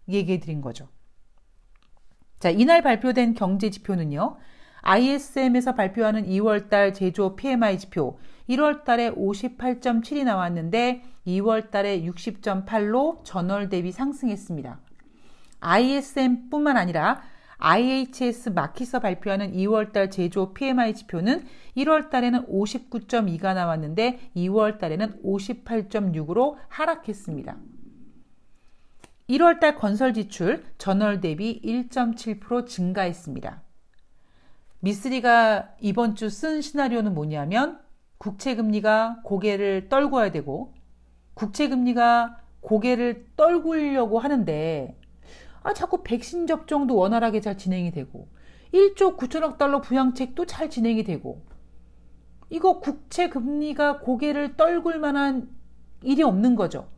얘기해 0.09 0.39
드린 0.39 0.61
거죠. 0.61 0.87
자, 2.39 2.49
이날 2.49 2.81
발표된 2.81 3.33
경제 3.33 3.69
지표는요. 3.69 4.37
ISM에서 4.81 5.75
발표하는 5.75 6.25
2월 6.25 6.69
달 6.69 6.93
제조 6.93 7.35
PMI 7.35 7.77
지표 7.77 8.17
1월 8.47 8.85
달에 8.85 9.11
58.7이 9.11 10.23
나왔는데 10.23 11.03
2월 11.27 11.69
달에 11.69 12.01
60.8로 12.01 13.23
전월 13.25 13.67
대비 13.67 13.91
상승했습니다. 13.91 14.79
ISM뿐만 15.59 16.77
아니라 16.77 17.21
IHS 17.57 18.49
마키서 18.49 19.01
발표하는 19.01 19.51
2월 19.51 19.91
달 19.91 20.09
제조 20.09 20.53
PMI 20.53 20.93
지표는 20.93 21.45
1월 21.75 22.09
달에는 22.09 22.45
59.2가 22.45 23.53
나왔는데 23.53 24.31
2월 24.37 24.79
달에는 24.79 25.21
58.6으로 25.23 26.55
하락했습니다. 26.69 27.57
1월달 29.29 29.77
건설 29.77 30.15
지출 30.15 30.63
전월 30.79 31.21
대비 31.21 31.61
1.7% 31.61 32.65
증가했습니다. 32.65 33.61
미쓰리가 34.79 35.75
이번 35.81 36.15
주 36.15 36.29
쓴 36.29 36.61
시나리오는 36.61 37.13
뭐냐면 37.13 37.79
국채금리가 38.17 39.21
고개를 39.23 39.87
떨궈야 39.87 40.31
되고 40.31 40.73
국채금리가 41.35 42.39
고개를 42.61 43.27
떨구려고 43.37 44.17
하는데 44.17 44.97
아, 45.61 45.73
자꾸 45.73 46.01
백신 46.01 46.47
접종도 46.47 46.95
원활하게 46.95 47.39
잘 47.39 47.55
진행이 47.55 47.91
되고 47.91 48.29
1조 48.73 49.15
9천억 49.15 49.59
달러 49.59 49.79
부양책도 49.79 50.47
잘 50.47 50.71
진행이 50.71 51.03
되고 51.03 51.45
이거 52.49 52.79
국채 52.79 53.29
금리가 53.29 53.99
고개를 53.99 54.57
떨굴 54.57 54.97
만한 54.99 55.49
일이 56.01 56.23
없는 56.23 56.55
거죠. 56.55 56.89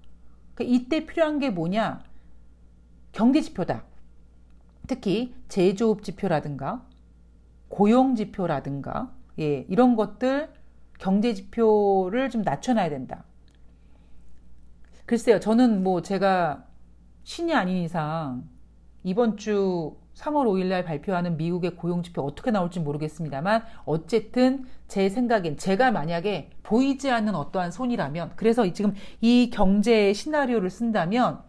그러니까 0.53 0.75
이때 0.77 1.05
필요한 1.05 1.39
게 1.39 1.49
뭐냐? 1.49 2.10
경제 3.11 3.41
지표다. 3.41 3.83
특히 4.87 5.33
제조업 5.47 6.03
지표라든가 6.03 6.85
고용 7.67 8.15
지표라든가 8.15 9.11
예, 9.39 9.65
이런 9.69 9.95
것들 9.95 10.49
경제 10.99 11.33
지표를 11.33 12.29
좀 12.29 12.41
낮춰놔야 12.41 12.89
된다. 12.89 13.23
글쎄요, 15.05 15.39
저는 15.39 15.83
뭐 15.83 16.01
제가 16.01 16.65
신이 17.23 17.53
아닌 17.53 17.77
이상 17.83 18.43
이번 19.03 19.37
주 19.37 19.95
3월 20.15 20.45
5일 20.45 20.65
날 20.65 20.83
발표하는 20.83 21.37
미국의 21.37 21.75
고용 21.75 22.03
지표 22.03 22.21
어떻게 22.21 22.51
나올지 22.51 22.79
모르겠습니다만 22.79 23.63
어쨌든 23.85 24.65
제 24.87 25.09
생각엔 25.09 25.57
제가 25.57 25.91
만약에 25.91 26.51
보이지 26.63 27.09
않는 27.09 27.33
어떠한 27.33 27.71
손이라면 27.71 28.33
그래서 28.35 28.71
지금 28.73 28.93
이 29.21 29.49
경제 29.51 30.13
시나리오를 30.13 30.69
쓴다면 30.69 31.41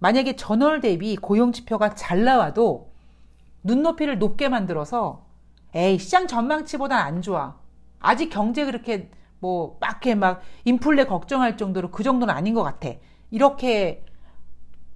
만약에 0.00 0.36
전월 0.36 0.80
대비 0.80 1.16
고용 1.16 1.52
지표가 1.52 1.94
잘 1.94 2.24
나와도 2.24 2.92
눈높이를 3.62 4.18
높게 4.18 4.48
만들어서 4.48 5.26
에이 5.74 5.98
시장 5.98 6.26
전망치보다 6.26 6.96
안 6.96 7.20
좋아. 7.20 7.58
아직 7.98 8.30
경제 8.30 8.64
그렇게 8.64 9.10
뭐 9.40 9.76
막게 9.80 10.14
막 10.14 10.40
인플레 10.64 11.04
걱정할 11.06 11.56
정도로 11.56 11.90
그 11.90 12.02
정도는 12.02 12.32
아닌 12.32 12.54
것 12.54 12.62
같아. 12.62 12.90
이렇게 13.30 14.04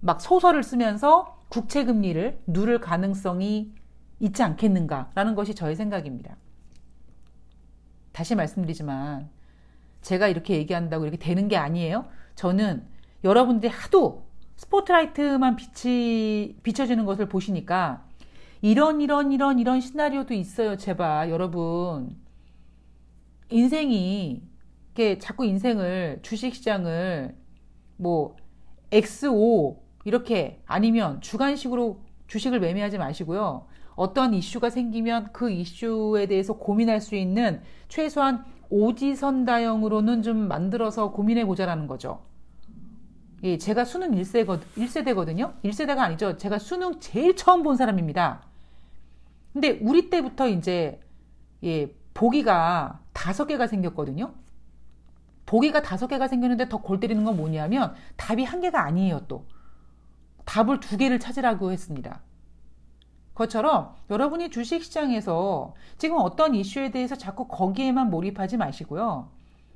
막 0.00 0.20
소설을 0.20 0.62
쓰면서 0.62 1.38
국채 1.48 1.84
금리를 1.84 2.42
누를 2.46 2.80
가능성이 2.80 3.74
있지 4.20 4.42
않겠는가라는 4.42 5.34
것이 5.34 5.54
저의 5.54 5.76
생각입니다. 5.76 6.36
다시 8.12 8.34
말씀드리지만 8.34 9.28
제가 10.00 10.28
이렇게 10.28 10.54
얘기한다고 10.56 11.04
이렇게 11.04 11.18
되는 11.18 11.48
게 11.48 11.56
아니에요. 11.56 12.06
저는 12.34 12.86
여러분들이 13.24 13.70
하도 13.72 14.26
스포트라이트만 14.62 15.56
빛이 15.56 16.56
비춰지는 16.62 17.04
것을 17.04 17.28
보시니까 17.28 18.04
이런 18.60 19.00
이런 19.00 19.32
이런 19.32 19.58
이런 19.58 19.80
시나리오도 19.80 20.34
있어요. 20.34 20.76
제발 20.76 21.30
여러분 21.30 22.16
인생이 23.50 24.42
이렇게 24.94 25.18
자꾸 25.18 25.44
인생을 25.44 26.20
주식시장을 26.22 27.34
뭐 27.96 28.36
XO 28.92 29.82
이렇게 30.04 30.62
아니면 30.66 31.20
주간식으로 31.20 32.04
주식을 32.28 32.60
매매하지 32.60 32.98
마시고요. 32.98 33.66
어떤 33.94 34.32
이슈가 34.32 34.70
생기면 34.70 35.30
그 35.32 35.50
이슈에 35.50 36.26
대해서 36.26 36.54
고민할 36.54 37.00
수 37.00 37.16
있는 37.16 37.62
최소한 37.88 38.44
오지선다형으로는 38.70 40.22
좀 40.22 40.36
만들어서 40.48 41.10
고민해 41.10 41.46
보자라는 41.46 41.88
거죠. 41.88 42.31
예, 43.44 43.58
제가 43.58 43.84
수능 43.84 44.12
1세거, 44.12 44.60
1세대거든요. 44.76 45.60
1세대가 45.62 45.98
아니죠. 45.98 46.36
제가 46.36 46.58
수능 46.58 47.00
제일 47.00 47.34
처음 47.34 47.62
본 47.62 47.76
사람입니다. 47.76 48.42
근데 49.52 49.78
우리 49.82 50.10
때부터 50.10 50.48
이제 50.48 51.00
예, 51.64 51.92
보기가 52.14 53.00
다섯 53.12 53.46
개가 53.46 53.66
생겼거든요. 53.66 54.32
보기가 55.46 55.82
다섯 55.82 56.06
개가 56.06 56.28
생겼는데 56.28 56.68
더 56.68 56.78
골 56.78 57.00
때리는 57.00 57.24
건 57.24 57.36
뭐냐면 57.36 57.94
답이 58.16 58.44
한 58.44 58.60
개가 58.60 58.84
아니에요, 58.84 59.24
또. 59.28 59.46
답을 60.44 60.80
두 60.80 60.96
개를 60.96 61.18
찾으라고 61.20 61.72
했습니다. 61.72 62.22
그것처럼 63.34 63.94
여러분이 64.10 64.50
주식시장에서 64.50 65.74
지금 65.98 66.16
어떤 66.20 66.54
이슈에 66.54 66.90
대해서 66.90 67.16
자꾸 67.16 67.48
거기에만 67.48 68.10
몰입하지 68.10 68.56
마시고요. 68.56 69.30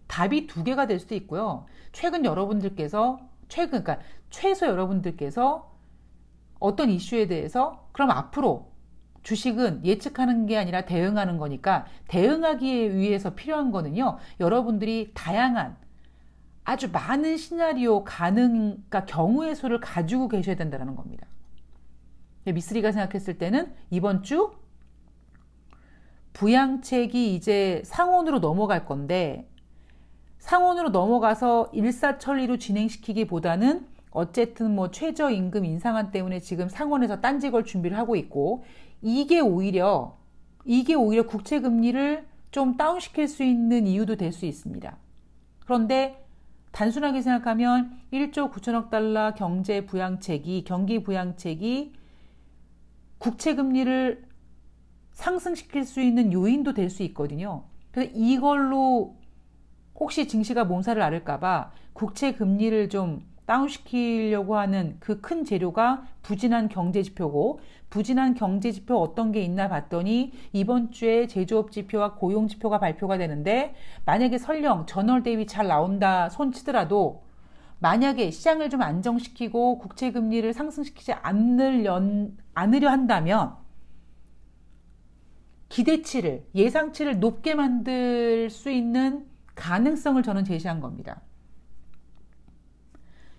답이 0.09 0.47
두 0.47 0.63
개가 0.63 0.87
될 0.87 1.01
수도 1.01 1.15
있고요. 1.17 1.67
최근 1.93 2.25
여러분들께서 2.25 3.19
최근 3.49 3.83
그러니까 3.83 4.05
최소 4.31 4.67
여러분들께서 4.67 5.75
어떤 6.59 6.91
이슈에 6.91 7.27
대해서 7.27 7.89
그럼 7.93 8.11
앞으로 8.11 8.73
주식은 9.23 9.85
예측하는 9.85 10.47
게 10.47 10.57
아니라 10.57 10.83
대응하는 10.83 11.37
거니까 11.39 11.87
대응하기 12.09 12.97
위해서 12.97 13.35
필요한 13.35 13.73
거는요. 13.73 14.19
여러분들이 14.39 15.11
다양한 15.15 15.77
아주 16.65 16.91
많은 16.91 17.37
시나리오 17.37 18.05
가능, 18.05 18.83
그러니까 18.89 19.05
경우의 19.07 19.55
수를 19.55 19.81
가지고 19.81 20.29
계셔야 20.29 20.57
된다는 20.57 20.97
겁니다. 20.97 21.27
미쓰리가 22.45 22.93
생각했을 22.93 23.39
때는 23.39 23.75
이번 23.91 24.23
주 24.23 24.53
부양책이 26.33 27.35
이제 27.35 27.83
상온으로 27.85 28.41
넘어갈 28.41 28.85
건데 28.85 29.49
상온으로 30.47 30.91
넘어가서 30.91 31.71
일사천리로 31.73 32.59
진행시키기보다는 32.59 33.85
어쨌든 34.13 34.77
뭐 34.77 34.93
최저임금 34.93 35.65
인상안 35.65 36.13
때문에 36.13 36.39
지금 36.39 36.69
상원에서 36.69 37.21
딴지 37.21 37.51
걸 37.51 37.65
준비를 37.65 37.99
하고 37.99 38.15
있고 38.15 38.65
이게 39.03 39.41
오히려 39.41 40.17
이게 40.65 40.95
오히려 40.95 41.27
국채 41.27 41.61
금리를 41.61 42.25
좀 42.53 42.77
다운시킬 42.77 43.27
수 43.27 43.43
있는 43.43 43.89
이유도 43.89 44.15
될 44.15 44.31
수 44.33 44.47
있습니다. 44.47 44.97
그런데 45.65 46.25
단순하게 46.71 47.23
생각하면 47.23 47.99
1조 48.13 48.53
9천억 48.53 48.89
달러 48.89 49.35
경제 49.35 49.85
부양책이 49.85 50.63
경기 50.63 51.03
부양책이 51.03 51.93
국채 53.19 53.57
금리를 53.57 54.25
상승시킬 55.11 55.85
수 55.85 56.01
있는 56.01 56.33
요인도 56.33 56.73
될 56.73 56.89
수 56.89 57.03
있거든요. 57.03 57.65
그래서 57.91 58.13
이걸로 58.15 59.17
혹시 59.99 60.29
증시가 60.29 60.65
몸살을 60.65 61.03
앓을까봐 61.03 61.73
국채 61.93 62.33
금리를 62.33 62.89
좀 62.91 63.23
다운시키려고 63.47 64.57
하는 64.57 64.97
그 65.01 65.21
큰 65.21 65.45
재료가 65.45 66.05
부진한 66.23 66.69
경제 66.69 67.03
지표고 67.03 67.61
부진한 67.91 68.35
경제 68.35 68.73
지표 68.73 68.97
어떤 68.97 69.33
게 69.33 69.41
있나 69.43 69.69
봤더니 69.69 70.33
이번 70.53 70.91
주에 70.91 71.27
제조업 71.27 71.71
지표와 71.71 72.15
고용 72.15 72.49
지표가 72.49 72.79
발표가 72.79 73.17
되는데 73.19 73.75
만약에 74.05 74.39
설령 74.39 74.87
전월 74.87 75.23
대비 75.23 75.47
잘 75.47 75.69
나온다 75.69 76.29
손 76.29 76.53
치더라도 76.53 77.23
만약에 77.79 78.31
시장을 78.31 78.71
좀 78.71 78.83
안정시키고 78.83 79.79
국채 79.79 80.11
금리를 80.11 80.53
상승시키지 80.53 81.13
않으려, 81.13 82.01
않으려 82.55 82.91
한다면 82.91 83.55
기대치를 85.69 86.47
예상치를 86.55 87.21
높게 87.21 87.55
만들 87.55 88.51
수 88.51 88.71
있는 88.71 89.27
가능성을 89.57 90.23
저는 90.23 90.45
제시한 90.45 90.81
겁니다. 90.81 91.21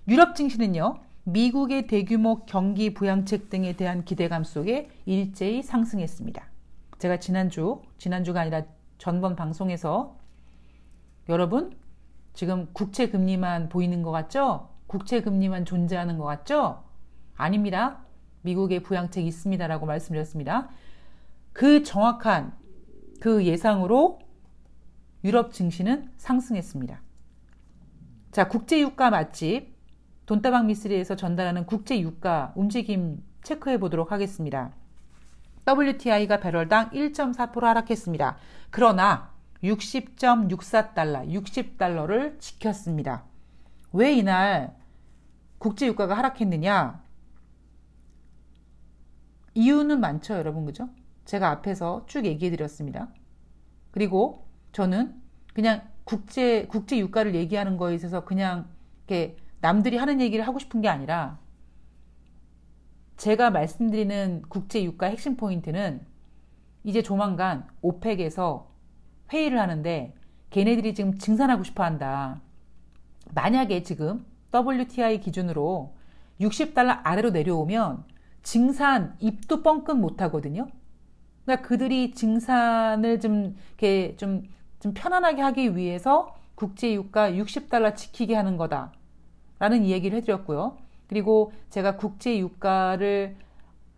유럽 0.08 0.36
증시는요. 0.36 1.00
미국의 1.24 1.88
대규모 1.88 2.46
경기 2.46 2.94
부양책 2.94 3.50
등에 3.50 3.74
대한 3.74 4.06
기대감 4.06 4.44
속에 4.44 4.90
일제히 5.06 5.62
상승했습니다. 5.62 6.46
제가 7.00 7.20
지난주, 7.20 7.82
지난주가 7.98 8.42
아니라 8.42 8.64
전번 8.98 9.36
방송에서 9.36 10.18
여러분, 11.30 11.78
지금 12.34 12.68
국채 12.72 13.10
금리만 13.10 13.70
보이는 13.70 14.02
것 14.02 14.12
같죠? 14.12 14.70
국채 14.88 15.22
금리만 15.22 15.66
존재하는 15.66 16.18
것 16.18 16.24
같죠? 16.24 16.84
아닙니다. 17.36 18.06
미국의 18.42 18.84
부양책이 18.84 19.28
있습니다라고 19.28 19.86
말씀드렸습니다. 19.86 20.70
그 21.52 21.84
정확한 21.84 22.56
그 23.20 23.46
예상으로 23.46 24.20
유럽 25.28 25.52
증시는 25.52 26.10
상승했습니다. 26.16 27.02
자, 28.32 28.48
국제유가 28.48 29.10
맛집 29.10 29.76
돈다방 30.26 30.68
미스리에서 30.68 31.18
전달하는 31.18 31.66
국제유가 31.66 32.54
움직임 32.56 33.22
체크해 33.44 33.78
보도록 33.78 34.13
하겠습니다. 34.13 34.72
WTI가 35.68 36.40
배럴당 36.40 36.92
1.4% 36.92 37.60
하락했습니다. 37.60 38.38
그러나 38.70 39.34
60.64달러, 39.63 41.30
60달러를 41.30 42.40
지켰습니다. 42.40 43.26
왜 43.92 44.13
이날 44.13 44.78
국제유가가 45.58 46.16
하락했느냐? 46.16 47.04
이유는 49.56 50.00
많죠, 50.00 50.36
여러분, 50.36 50.63
그죠? 50.66 50.88
제가 51.26 51.50
앞에서 51.50 52.06
쭉 52.08 52.26
얘기해 52.26 52.50
드렸습니다. 52.52 53.10
그리고 53.92 54.47
저는 54.78 55.20
그냥 55.56 55.82
국제, 56.04 56.68
국제 56.68 57.00
유가를 57.00 57.34
얘기하는 57.34 57.78
거에 57.78 57.96
있어서 57.96 58.26
그냥 58.26 58.68
이렇게 59.08 59.36
남들이 59.60 59.98
하는 59.98 60.22
얘기를 60.22 60.46
하고 60.46 60.60
싶은 60.60 60.82
게 60.82 60.88
아니라 60.88 61.40
제가 63.16 63.50
말씀드리는 63.50 64.44
국제 64.50 64.84
유가 64.84 65.08
핵심 65.08 65.36
포인트는 65.36 66.06
이제 66.84 67.02
조만간 67.02 67.66
오펙에서 67.82 68.70
회의를 69.34 69.60
하는데 69.60 70.13
걔네들이 70.52 70.94
지금 70.94 71.18
증산하고 71.18 71.63
싶어 71.63 71.84
한다. 71.84 72.40
만약에 73.34 73.82
지금 73.82 74.28
WTI 74.54 75.22
기준으로 75.22 75.96
60달러 76.40 77.02
아래로 77.04 77.32
내려오면 77.32 78.04
증산 78.44 79.16
입도 79.22 79.63
뻥끗 79.63 79.98
못 79.98 80.22
하거든요. 80.22 80.68
그러니까 81.46 81.68
그들이 81.68 82.12
증산을 82.12 83.20
좀 83.22 83.56
이렇게 83.70 84.16
좀, 84.18 84.44
좀 84.80 84.94
편안하게 84.94 85.42
하기 85.42 85.76
위해서 85.76 86.36
국제 86.56 86.94
유가 86.94 87.32
60달러 87.32 87.96
지키게 87.96 88.36
하는 88.36 88.58
거다. 88.58 88.94
라는 89.60 89.86
얘기를 89.86 90.18
해드렸고요. 90.18 90.78
그리고 91.08 91.52
제가 91.70 91.98
국제 91.98 92.38
유가를 92.38 93.36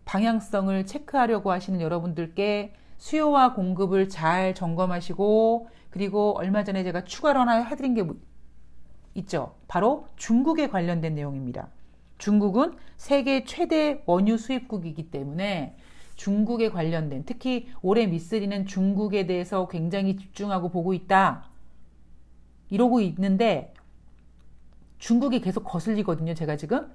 방향성을 0.04 0.86
체크하려고 0.86 1.50
하시는 1.50 1.80
여러분들께 1.80 2.74
수요와 2.98 3.54
공급을 3.54 4.08
잘 4.08 4.54
점검하시고 4.54 5.68
그리고 5.90 6.34
얼마 6.36 6.64
전에 6.64 6.82
제가 6.84 7.04
추가로 7.04 7.40
하나 7.40 7.62
해드린 7.62 7.94
게뭐 7.94 8.14
있죠. 9.14 9.54
바로 9.68 10.06
중국에 10.16 10.68
관련된 10.68 11.14
내용입니다. 11.14 11.68
중국은 12.18 12.76
세계 12.96 13.44
최대 13.44 14.02
원유 14.06 14.36
수입국이기 14.36 15.10
때문에 15.10 15.76
중국에 16.20 16.68
관련된 16.68 17.24
특히 17.24 17.70
올해 17.80 18.06
미쓰리는 18.06 18.66
중국에 18.66 19.24
대해서 19.24 19.66
굉장히 19.68 20.18
집중하고 20.18 20.68
보고 20.68 20.92
있다. 20.92 21.48
이러고 22.68 23.00
있는데 23.00 23.72
중국이 24.98 25.40
계속 25.40 25.64
거슬리거든요. 25.64 26.34
제가 26.34 26.58
지금. 26.58 26.92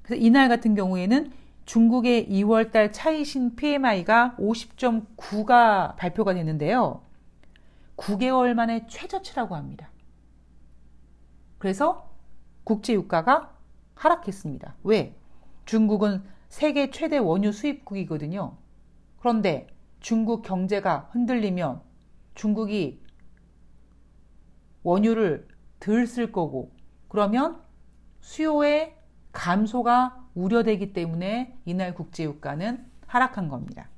그래서 0.00 0.18
이날 0.18 0.48
같은 0.48 0.74
경우에는 0.74 1.30
중국의 1.66 2.26
2월달 2.30 2.90
차이신 2.90 3.54
PMI가 3.54 4.36
50.9가 4.38 5.94
발표가 5.96 6.32
됐는데요. 6.32 7.02
9개월 7.98 8.54
만에 8.54 8.86
최저치라고 8.86 9.56
합니다. 9.56 9.90
그래서 11.58 12.08
국제 12.64 12.94
유가가 12.94 13.54
하락했습니다. 13.94 14.74
왜? 14.84 15.14
중국은 15.66 16.32
세계 16.54 16.92
최대 16.92 17.18
원유 17.18 17.50
수입국이거든요. 17.50 18.56
그런데 19.18 19.66
중국 19.98 20.42
경제가 20.42 21.08
흔들리면 21.10 21.80
중국이 22.36 23.02
원유를 24.84 25.48
덜 25.80 26.06
쓸 26.06 26.30
거고 26.30 26.70
그러면 27.08 27.60
수요의 28.20 28.94
감소가 29.32 30.28
우려되기 30.36 30.92
때문에 30.92 31.58
이날 31.64 31.92
국제유가는 31.92 32.86
하락한 33.08 33.48
겁니다. 33.48 33.88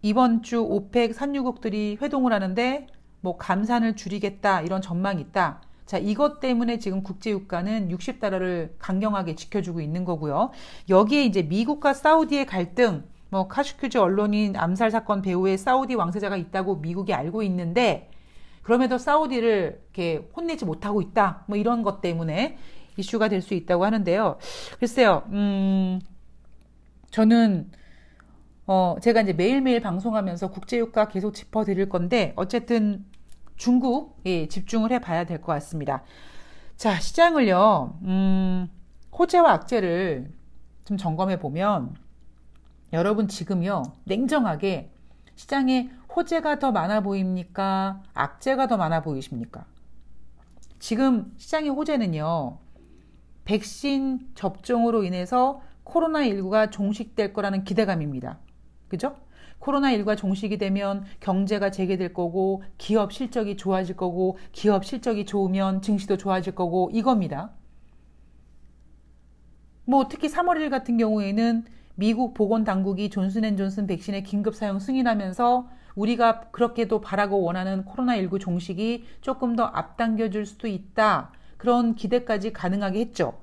이번 0.00 0.42
주 0.42 0.62
오펙 0.62 1.14
산유국들이 1.14 1.98
회동을 2.00 2.32
하는데 2.32 2.86
뭐 3.20 3.36
감산을 3.36 3.96
줄이겠다 3.96 4.62
이런 4.62 4.80
전망이 4.80 5.20
있다. 5.20 5.60
자, 5.86 5.98
이것 5.98 6.40
때문에 6.40 6.78
지금 6.78 7.02
국제유가는 7.02 7.88
60달러를 7.90 8.70
강경하게 8.78 9.34
지켜주고 9.34 9.80
있는 9.80 10.04
거고요. 10.04 10.50
여기에 10.88 11.24
이제 11.24 11.42
미국과 11.42 11.92
사우디의 11.94 12.46
갈등, 12.46 13.04
뭐 13.28 13.48
카슈큐즈 13.48 13.98
언론인 13.98 14.56
암살 14.56 14.90
사건 14.90 15.20
배후에 15.22 15.56
사우디 15.56 15.94
왕세자가 15.94 16.36
있다고 16.36 16.76
미국이 16.76 17.12
알고 17.12 17.42
있는데 17.42 18.10
그럼에도 18.62 18.96
사우디를 18.96 19.82
이렇게 19.84 20.26
혼내지 20.36 20.64
못하고 20.64 21.02
있다. 21.02 21.44
뭐 21.48 21.58
이런 21.58 21.82
것 21.82 22.00
때문에 22.00 22.56
이슈가 22.96 23.28
될 23.28 23.42
수 23.42 23.54
있다고 23.54 23.84
하는데요. 23.84 24.38
글쎄요, 24.78 25.24
음, 25.32 26.00
저는 27.10 27.70
어, 28.66 28.96
제가 29.02 29.22
이제 29.22 29.32
매일매일 29.32 29.80
방송하면서 29.80 30.50
국제유가 30.50 31.08
계속 31.08 31.34
짚어드릴 31.34 31.88
건데, 31.88 32.32
어쨌든 32.36 33.04
중국에 33.56 34.48
집중을 34.48 34.90
해봐야 34.92 35.24
될 35.24 35.40
것 35.40 35.52
같습니다. 35.54 36.02
자, 36.76 36.98
시장을요, 36.98 37.98
음, 38.02 38.68
호재와 39.16 39.52
악재를 39.52 40.32
좀 40.84 40.96
점검해 40.96 41.38
보면 41.38 41.94
여러분 42.92 43.28
지금요, 43.28 43.82
냉정하게 44.04 44.90
시장에 45.36 45.90
호재가 46.14 46.58
더 46.58 46.72
많아 46.72 47.00
보입니까? 47.00 48.02
악재가 48.14 48.66
더 48.66 48.76
많아 48.76 49.02
보이십니까? 49.02 49.66
지금 50.78 51.32
시장의 51.38 51.70
호재는요, 51.70 52.58
백신 53.44 54.30
접종으로 54.34 55.04
인해서 55.04 55.60
코로나19가 55.84 56.70
종식될 56.70 57.32
거라는 57.32 57.64
기대감입니다. 57.64 58.38
그죠? 58.88 59.16
코로나19가 59.64 60.16
종식이 60.16 60.58
되면 60.58 61.04
경제가 61.20 61.70
재개될 61.70 62.12
거고 62.12 62.62
기업 62.78 63.12
실적이 63.12 63.56
좋아질 63.56 63.96
거고 63.96 64.38
기업 64.52 64.84
실적이 64.84 65.24
좋으면 65.24 65.82
증시도 65.82 66.16
좋아질 66.16 66.54
거고 66.54 66.90
이겁니다. 66.92 67.52
뭐 69.86 70.08
특히 70.08 70.28
3월 70.28 70.56
1일 70.56 70.70
같은 70.70 70.96
경우에는 70.96 71.64
미국 71.96 72.34
보건 72.34 72.64
당국이 72.64 73.10
존슨앤존슨 73.10 73.86
백신의 73.86 74.24
긴급 74.24 74.54
사용 74.54 74.78
승인하면서 74.78 75.68
우리가 75.94 76.40
그렇게도 76.50 77.00
바라고 77.00 77.42
원하는 77.42 77.84
코로나19 77.84 78.40
종식이 78.40 79.04
조금 79.20 79.54
더 79.54 79.64
앞당겨 79.64 80.30
줄 80.30 80.44
수도 80.44 80.66
있다. 80.66 81.30
그런 81.56 81.94
기대까지 81.94 82.52
가능하게 82.52 83.00
했죠. 83.00 83.38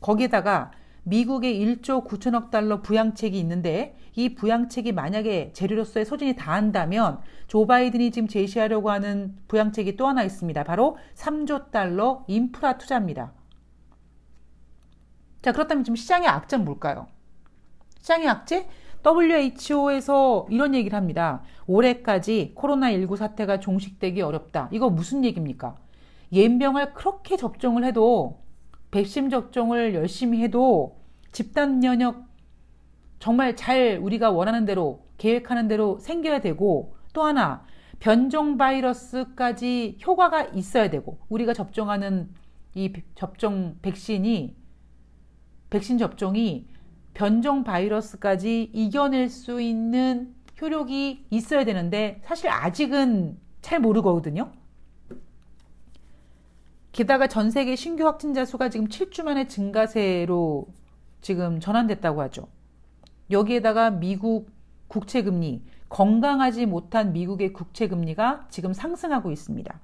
거기에다가 0.00 0.72
미국의 1.08 1.58
1조 1.64 2.06
9천억 2.06 2.50
달러 2.50 2.82
부양책이 2.82 3.38
있는데 3.40 3.96
이 4.14 4.34
부양책이 4.34 4.92
만약에 4.92 5.52
재료로서의 5.54 6.04
소진이 6.04 6.36
다한다면 6.36 7.20
조 7.46 7.66
바이든이 7.66 8.10
지금 8.10 8.28
제시하려고 8.28 8.90
하는 8.90 9.36
부양책이 9.48 9.96
또 9.96 10.06
하나 10.06 10.22
있습니다. 10.22 10.64
바로 10.64 10.98
3조 11.14 11.70
달러 11.70 12.24
인프라 12.26 12.76
투자입니다. 12.76 13.32
자, 15.40 15.52
그렇다면 15.52 15.84
지금 15.84 15.96
시장의 15.96 16.28
악재는 16.28 16.64
뭘까요? 16.64 17.06
시장의 18.00 18.28
악재? 18.28 18.68
WHO에서 19.06 20.46
이런 20.50 20.74
얘기를 20.74 20.96
합니다. 20.96 21.42
올해까지 21.66 22.52
코로나19 22.56 23.16
사태가 23.16 23.60
종식되기 23.60 24.20
어렵다. 24.20 24.68
이거 24.72 24.90
무슨 24.90 25.24
얘기입니까? 25.24 25.76
옌병을 26.32 26.92
그렇게 26.94 27.36
접종을 27.36 27.84
해도 27.84 28.40
백신 28.90 29.30
접종을 29.30 29.94
열심히 29.94 30.42
해도 30.42 30.97
집단 31.38 31.78
면역 31.78 32.26
정말 33.20 33.54
잘 33.54 34.00
우리가 34.02 34.32
원하는 34.32 34.64
대로 34.64 35.06
계획하는 35.18 35.68
대로 35.68 36.00
생겨야 36.00 36.40
되고 36.40 36.96
또 37.12 37.22
하나 37.22 37.64
변종 38.00 38.56
바이러스까지 38.56 39.98
효과가 40.04 40.46
있어야 40.46 40.90
되고 40.90 41.20
우리가 41.28 41.52
접종하는 41.52 42.28
이 42.74 42.92
접종 43.14 43.76
백신이 43.82 44.56
백신 45.70 45.98
접종이 45.98 46.66
변종 47.14 47.62
바이러스까지 47.62 48.72
이겨낼 48.72 49.28
수 49.28 49.60
있는 49.60 50.34
효력이 50.60 51.26
있어야 51.30 51.64
되는데 51.64 52.20
사실 52.24 52.50
아직은 52.50 53.38
잘 53.62 53.78
모르거든요. 53.78 54.50
게다가 56.90 57.28
전 57.28 57.52
세계 57.52 57.76
신규 57.76 58.06
확진자 58.06 58.44
수가 58.44 58.70
지금 58.70 58.88
7주 58.88 59.22
만에 59.22 59.46
증가세로 59.46 60.66
지금 61.20 61.60
전환됐다고 61.60 62.22
하죠. 62.22 62.48
여기에다가 63.30 63.90
미국 63.90 64.50
국채금리, 64.88 65.62
건강하지 65.88 66.66
못한 66.66 67.12
미국의 67.12 67.52
국채금리가 67.52 68.46
지금 68.48 68.72
상승하고 68.72 69.30
있습니다. 69.30 69.80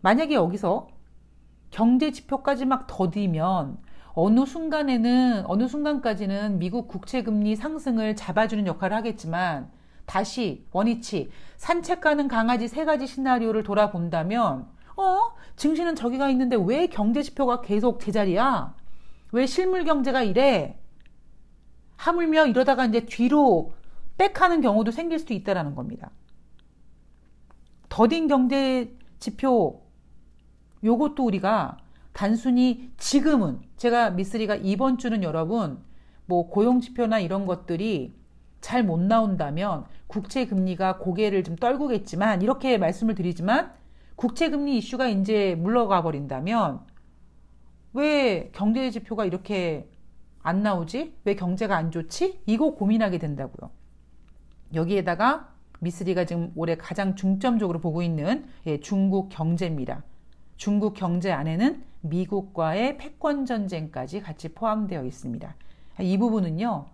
만약에 0.00 0.34
여기서 0.34 0.88
경제 1.70 2.10
지표까지 2.12 2.64
막 2.64 2.86
더디면 2.86 3.78
어느 4.14 4.46
순간에는, 4.46 5.44
어느 5.46 5.68
순간까지는 5.68 6.58
미국 6.58 6.88
국채금리 6.88 7.56
상승을 7.56 8.16
잡아주는 8.16 8.66
역할을 8.66 8.96
하겠지만 8.96 9.70
다시 10.06 10.66
원위치, 10.72 11.30
산책 11.56 12.00
가는 12.00 12.26
강아지 12.26 12.66
세 12.66 12.84
가지 12.84 13.06
시나리오를 13.06 13.62
돌아본다면, 13.62 14.66
어? 14.96 15.18
증시는 15.56 15.94
저기가 15.94 16.30
있는데 16.30 16.56
왜 16.56 16.86
경제 16.86 17.22
지표가 17.22 17.60
계속 17.60 18.00
제자리야? 18.00 18.74
왜 19.32 19.46
실물 19.46 19.84
경제가 19.84 20.22
이래? 20.22 20.78
하물며 21.96 22.46
이러다가 22.46 22.86
이제 22.86 23.04
뒤로 23.06 23.72
백하는 24.16 24.60
경우도 24.60 24.90
생길 24.90 25.18
수도 25.18 25.34
있다라는 25.34 25.74
겁니다. 25.74 26.10
더딘 27.88 28.28
경제 28.28 28.96
지표 29.18 29.82
요것도 30.84 31.24
우리가 31.24 31.78
단순히 32.12 32.90
지금은 32.96 33.60
제가 33.76 34.10
미쓰리가 34.10 34.56
이번 34.56 34.98
주는 34.98 35.22
여러분 35.22 35.78
뭐 36.26 36.48
고용 36.48 36.80
지표나 36.80 37.20
이런 37.20 37.46
것들이 37.46 38.14
잘 38.60 38.82
못 38.82 38.98
나온다면 39.00 39.84
국채 40.08 40.46
금리가 40.46 40.98
고개를 40.98 41.44
좀 41.44 41.56
떨구겠지만 41.56 42.42
이렇게 42.42 42.76
말씀을 42.76 43.14
드리지만 43.14 43.72
국채 44.16 44.50
금리 44.50 44.78
이슈가 44.78 45.08
이제 45.08 45.54
물러가 45.54 46.02
버린다면 46.02 46.80
왜 47.92 48.50
경제 48.52 48.90
지표가 48.90 49.24
이렇게 49.24 49.88
안 50.42 50.62
나오지? 50.62 51.14
왜 51.24 51.34
경제가 51.34 51.76
안 51.76 51.90
좋지? 51.90 52.40
이거 52.46 52.74
고민하게 52.74 53.18
된다고요. 53.18 53.70
여기에다가 54.74 55.52
미스리가 55.80 56.24
지금 56.24 56.52
올해 56.56 56.76
가장 56.76 57.14
중점적으로 57.14 57.80
보고 57.80 58.02
있는 58.02 58.46
예, 58.66 58.80
중국 58.80 59.28
경제입니다. 59.28 60.02
중국 60.56 60.94
경제 60.94 61.32
안에는 61.32 61.84
미국과의 62.00 62.98
패권 62.98 63.46
전쟁까지 63.46 64.20
같이 64.20 64.48
포함되어 64.48 65.04
있습니다. 65.04 65.54
이 66.00 66.18
부분은요, 66.18 66.86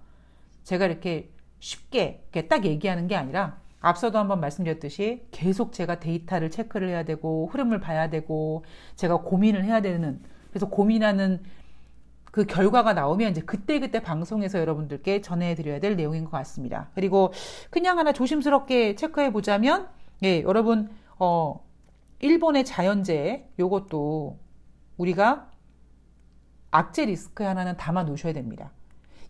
제가 0.64 0.86
이렇게 0.86 1.30
쉽게 1.60 2.24
이렇게 2.24 2.48
딱 2.48 2.64
얘기하는 2.64 3.06
게 3.06 3.16
아니라 3.16 3.58
앞서도 3.80 4.18
한번 4.18 4.40
말씀드렸듯이 4.40 5.26
계속 5.30 5.72
제가 5.72 6.00
데이터를 6.00 6.50
체크를 6.50 6.88
해야 6.88 7.04
되고 7.04 7.46
흐름을 7.48 7.80
봐야 7.80 8.08
되고 8.08 8.64
제가 8.96 9.18
고민을 9.18 9.64
해야 9.64 9.82
되는 9.82 10.22
그래서 10.54 10.68
고민하는 10.68 11.42
그 12.30 12.44
결과가 12.46 12.92
나오면 12.92 13.32
이제 13.32 13.40
그때 13.40 13.80
그때 13.80 14.00
방송에서 14.00 14.60
여러분들께 14.60 15.20
전해드려야 15.20 15.80
될 15.80 15.96
내용인 15.96 16.24
것 16.24 16.30
같습니다. 16.30 16.90
그리고 16.94 17.32
그냥 17.70 17.98
하나 17.98 18.12
조심스럽게 18.12 18.94
체크해 18.94 19.32
보자면, 19.32 19.88
예, 20.22 20.42
여러분, 20.42 20.90
어, 21.18 21.60
일본의 22.20 22.64
자연재해, 22.64 23.48
요것도 23.58 24.38
우리가 24.96 25.50
악재 26.70 27.06
리스트에 27.06 27.46
하나는 27.46 27.76
담아 27.76 28.04
놓으셔야 28.04 28.32
됩니다. 28.32 28.70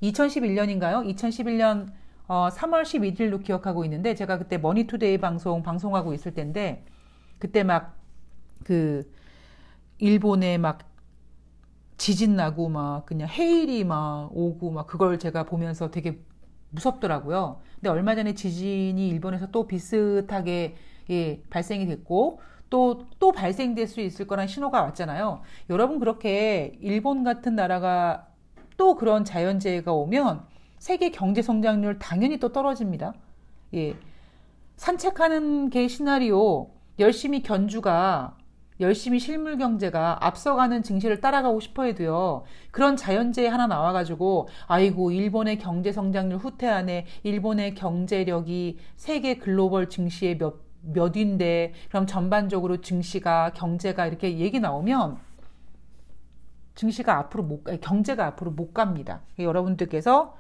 2011년인가요? 0.03 1.05
2011년 1.15 1.89
어, 2.29 2.49
3월 2.51 2.83
11일로 2.83 3.43
기억하고 3.43 3.85
있는데 3.85 4.15
제가 4.15 4.37
그때 4.37 4.59
머니투데이 4.59 5.19
방송 5.19 5.63
방송하고 5.63 6.13
있을 6.13 6.35
때인데 6.35 6.85
그때 7.39 7.63
막 7.63 8.05
그 8.65 9.09
일본에 9.99 10.59
막 10.59 10.79
지진 11.97 12.37
나고 12.37 12.69
막 12.69 13.07
그냥 13.07 13.29
해일이 13.29 13.85
막 13.85 14.31
오고 14.33 14.71
막 14.71 14.87
그걸 14.87 15.19
제가 15.19 15.45
보면서 15.45 15.91
되게 15.91 16.21
무섭더라고요. 16.71 17.61
근데 17.77 17.89
얼마 17.91 18.15
전에 18.15 18.35
지진이 18.35 19.09
일본에서 19.09 19.49
또 19.51 19.67
비슷하게 19.67 20.77
예, 21.11 21.43
발생이 21.51 21.87
됐고 21.87 22.41
또, 22.71 23.07
또 23.19 23.31
발생될 23.31 23.87
수 23.87 24.01
있을 24.01 24.27
거란 24.27 24.49
신호가 24.49 24.83
왔잖아요. 24.83 25.43
여러분, 25.71 25.99
그렇게 25.99 26.77
일본 26.81 27.23
같은 27.23 27.55
나라가 27.55 28.27
또 28.77 28.97
그런 28.97 29.25
자연재해가 29.25 29.93
오면 29.93 30.45
세계 30.79 31.11
경제 31.11 31.41
성장률 31.41 31.99
당연히 31.99 32.39
또 32.39 32.53
떨어집니다. 32.53 33.15
예. 33.75 33.95
산책하는 34.77 35.71
게 35.71 35.87
시나리오, 35.87 36.71
열심히 36.99 37.43
견주가 37.43 38.37
열심히 38.81 39.21
실물 39.21 39.57
경제가 39.57 40.19
앞서가는 40.27 40.83
증시를 40.83 41.21
따라가고 41.21 41.61
싶어 41.61 41.85
해도요. 41.85 42.45
그런 42.71 42.97
자연재해 42.97 43.49
하나 43.49 43.67
나와가지고 43.67 44.49
아이고 44.67 45.11
일본의 45.11 45.59
경제 45.59 45.93
성장률 45.93 46.39
후퇴하네. 46.39 47.07
일본의 47.23 47.75
경제력이 47.75 48.79
세계 48.97 49.39
글로벌 49.39 49.89
증시의 49.89 50.39
몇 50.39 50.65
몇인데 50.87 51.73
그럼 51.89 52.07
전반적으로 52.07 52.81
증시가 52.81 53.53
경제가 53.55 54.07
이렇게 54.07 54.39
얘기 54.39 54.61
나오면 54.61 55.17
증시가 56.75 57.19
앞으로 57.19 57.43
못 57.45 57.65
경제가 57.81 58.27
앞으로 58.27 58.51
못 58.51 58.75
갑니다. 58.75 59.23
여러분들께서 59.39 60.37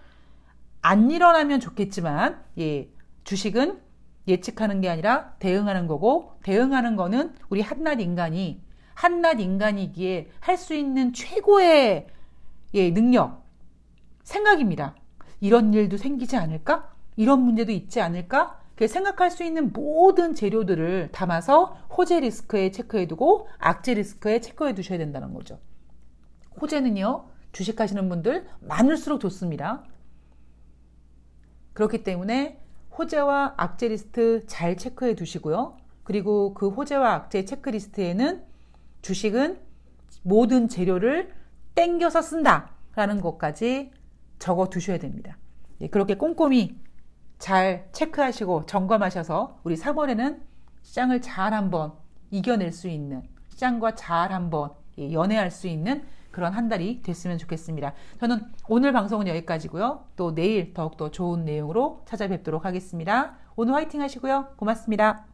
안 0.82 1.10
일어나면 1.10 1.60
좋겠지만 1.60 2.42
예, 2.58 2.90
주식은 3.22 3.80
예측하는 4.26 4.80
게 4.80 4.88
아니라 4.88 5.34
대응하는 5.38 5.86
거고 5.86 6.32
대응하는 6.42 6.96
거는 6.96 7.34
우리 7.48 7.60
한낱 7.60 8.00
인간이 8.00 8.62
한낱 8.94 9.40
인간이기에 9.40 10.30
할 10.40 10.56
수 10.56 10.74
있는 10.74 11.12
최고의 11.12 12.06
예, 12.74 12.92
능력 12.92 13.44
생각입니다. 14.22 14.96
이런 15.40 15.74
일도 15.74 15.96
생기지 15.96 16.36
않을까? 16.36 16.92
이런 17.16 17.40
문제도 17.40 17.70
있지 17.70 18.00
않을까? 18.00 18.60
생각할 18.88 19.30
수 19.30 19.44
있는 19.44 19.72
모든 19.72 20.34
재료들을 20.34 21.10
담아서 21.12 21.76
호재 21.96 22.20
리스크에 22.20 22.72
체크해두고 22.72 23.48
악재 23.58 23.94
리스크에 23.94 24.40
체크해 24.40 24.74
두셔야 24.74 24.98
된다는 24.98 25.32
거죠. 25.32 25.60
호재는요, 26.60 27.28
주식하시는 27.52 28.08
분들 28.08 28.48
많을수록 28.60 29.20
좋습니다. 29.20 29.84
그렇기 31.72 32.02
때문에 32.02 32.63
호재와 32.96 33.54
악재 33.56 33.88
리스트 33.88 34.46
잘 34.46 34.76
체크해 34.76 35.14
두시고요. 35.14 35.76
그리고 36.04 36.54
그 36.54 36.68
호재와 36.68 37.14
악재 37.14 37.44
체크리스트에는 37.44 38.44
주식은 39.02 39.58
모든 40.22 40.68
재료를 40.68 41.32
땡겨서 41.74 42.22
쓴다라는 42.22 43.20
것까지 43.20 43.90
적어 44.38 44.68
두셔야 44.68 44.98
됩니다. 44.98 45.36
예, 45.80 45.88
그렇게 45.88 46.14
꼼꼼히 46.14 46.78
잘 47.38 47.88
체크하시고 47.92 48.66
점검하셔서 48.66 49.60
우리 49.64 49.76
3월에는 49.76 50.40
시장을 50.82 51.20
잘 51.20 51.52
한번 51.52 51.92
이겨낼 52.30 52.72
수 52.72 52.88
있는 52.88 53.22
시장과 53.48 53.94
잘 53.94 54.32
한번 54.32 54.70
예, 54.98 55.12
연애할 55.12 55.50
수 55.50 55.66
있는 55.66 56.04
그런 56.34 56.52
한 56.52 56.68
달이 56.68 57.00
됐으면 57.02 57.38
좋겠습니다. 57.38 57.94
저는 58.18 58.40
오늘 58.68 58.92
방송은 58.92 59.28
여기까지고요. 59.28 60.04
또 60.16 60.34
내일 60.34 60.74
더욱더 60.74 61.10
좋은 61.10 61.44
내용으로 61.44 62.02
찾아뵙도록 62.06 62.64
하겠습니다. 62.64 63.36
오늘 63.54 63.74
화이팅 63.74 64.00
하시고요. 64.00 64.48
고맙습니다. 64.56 65.33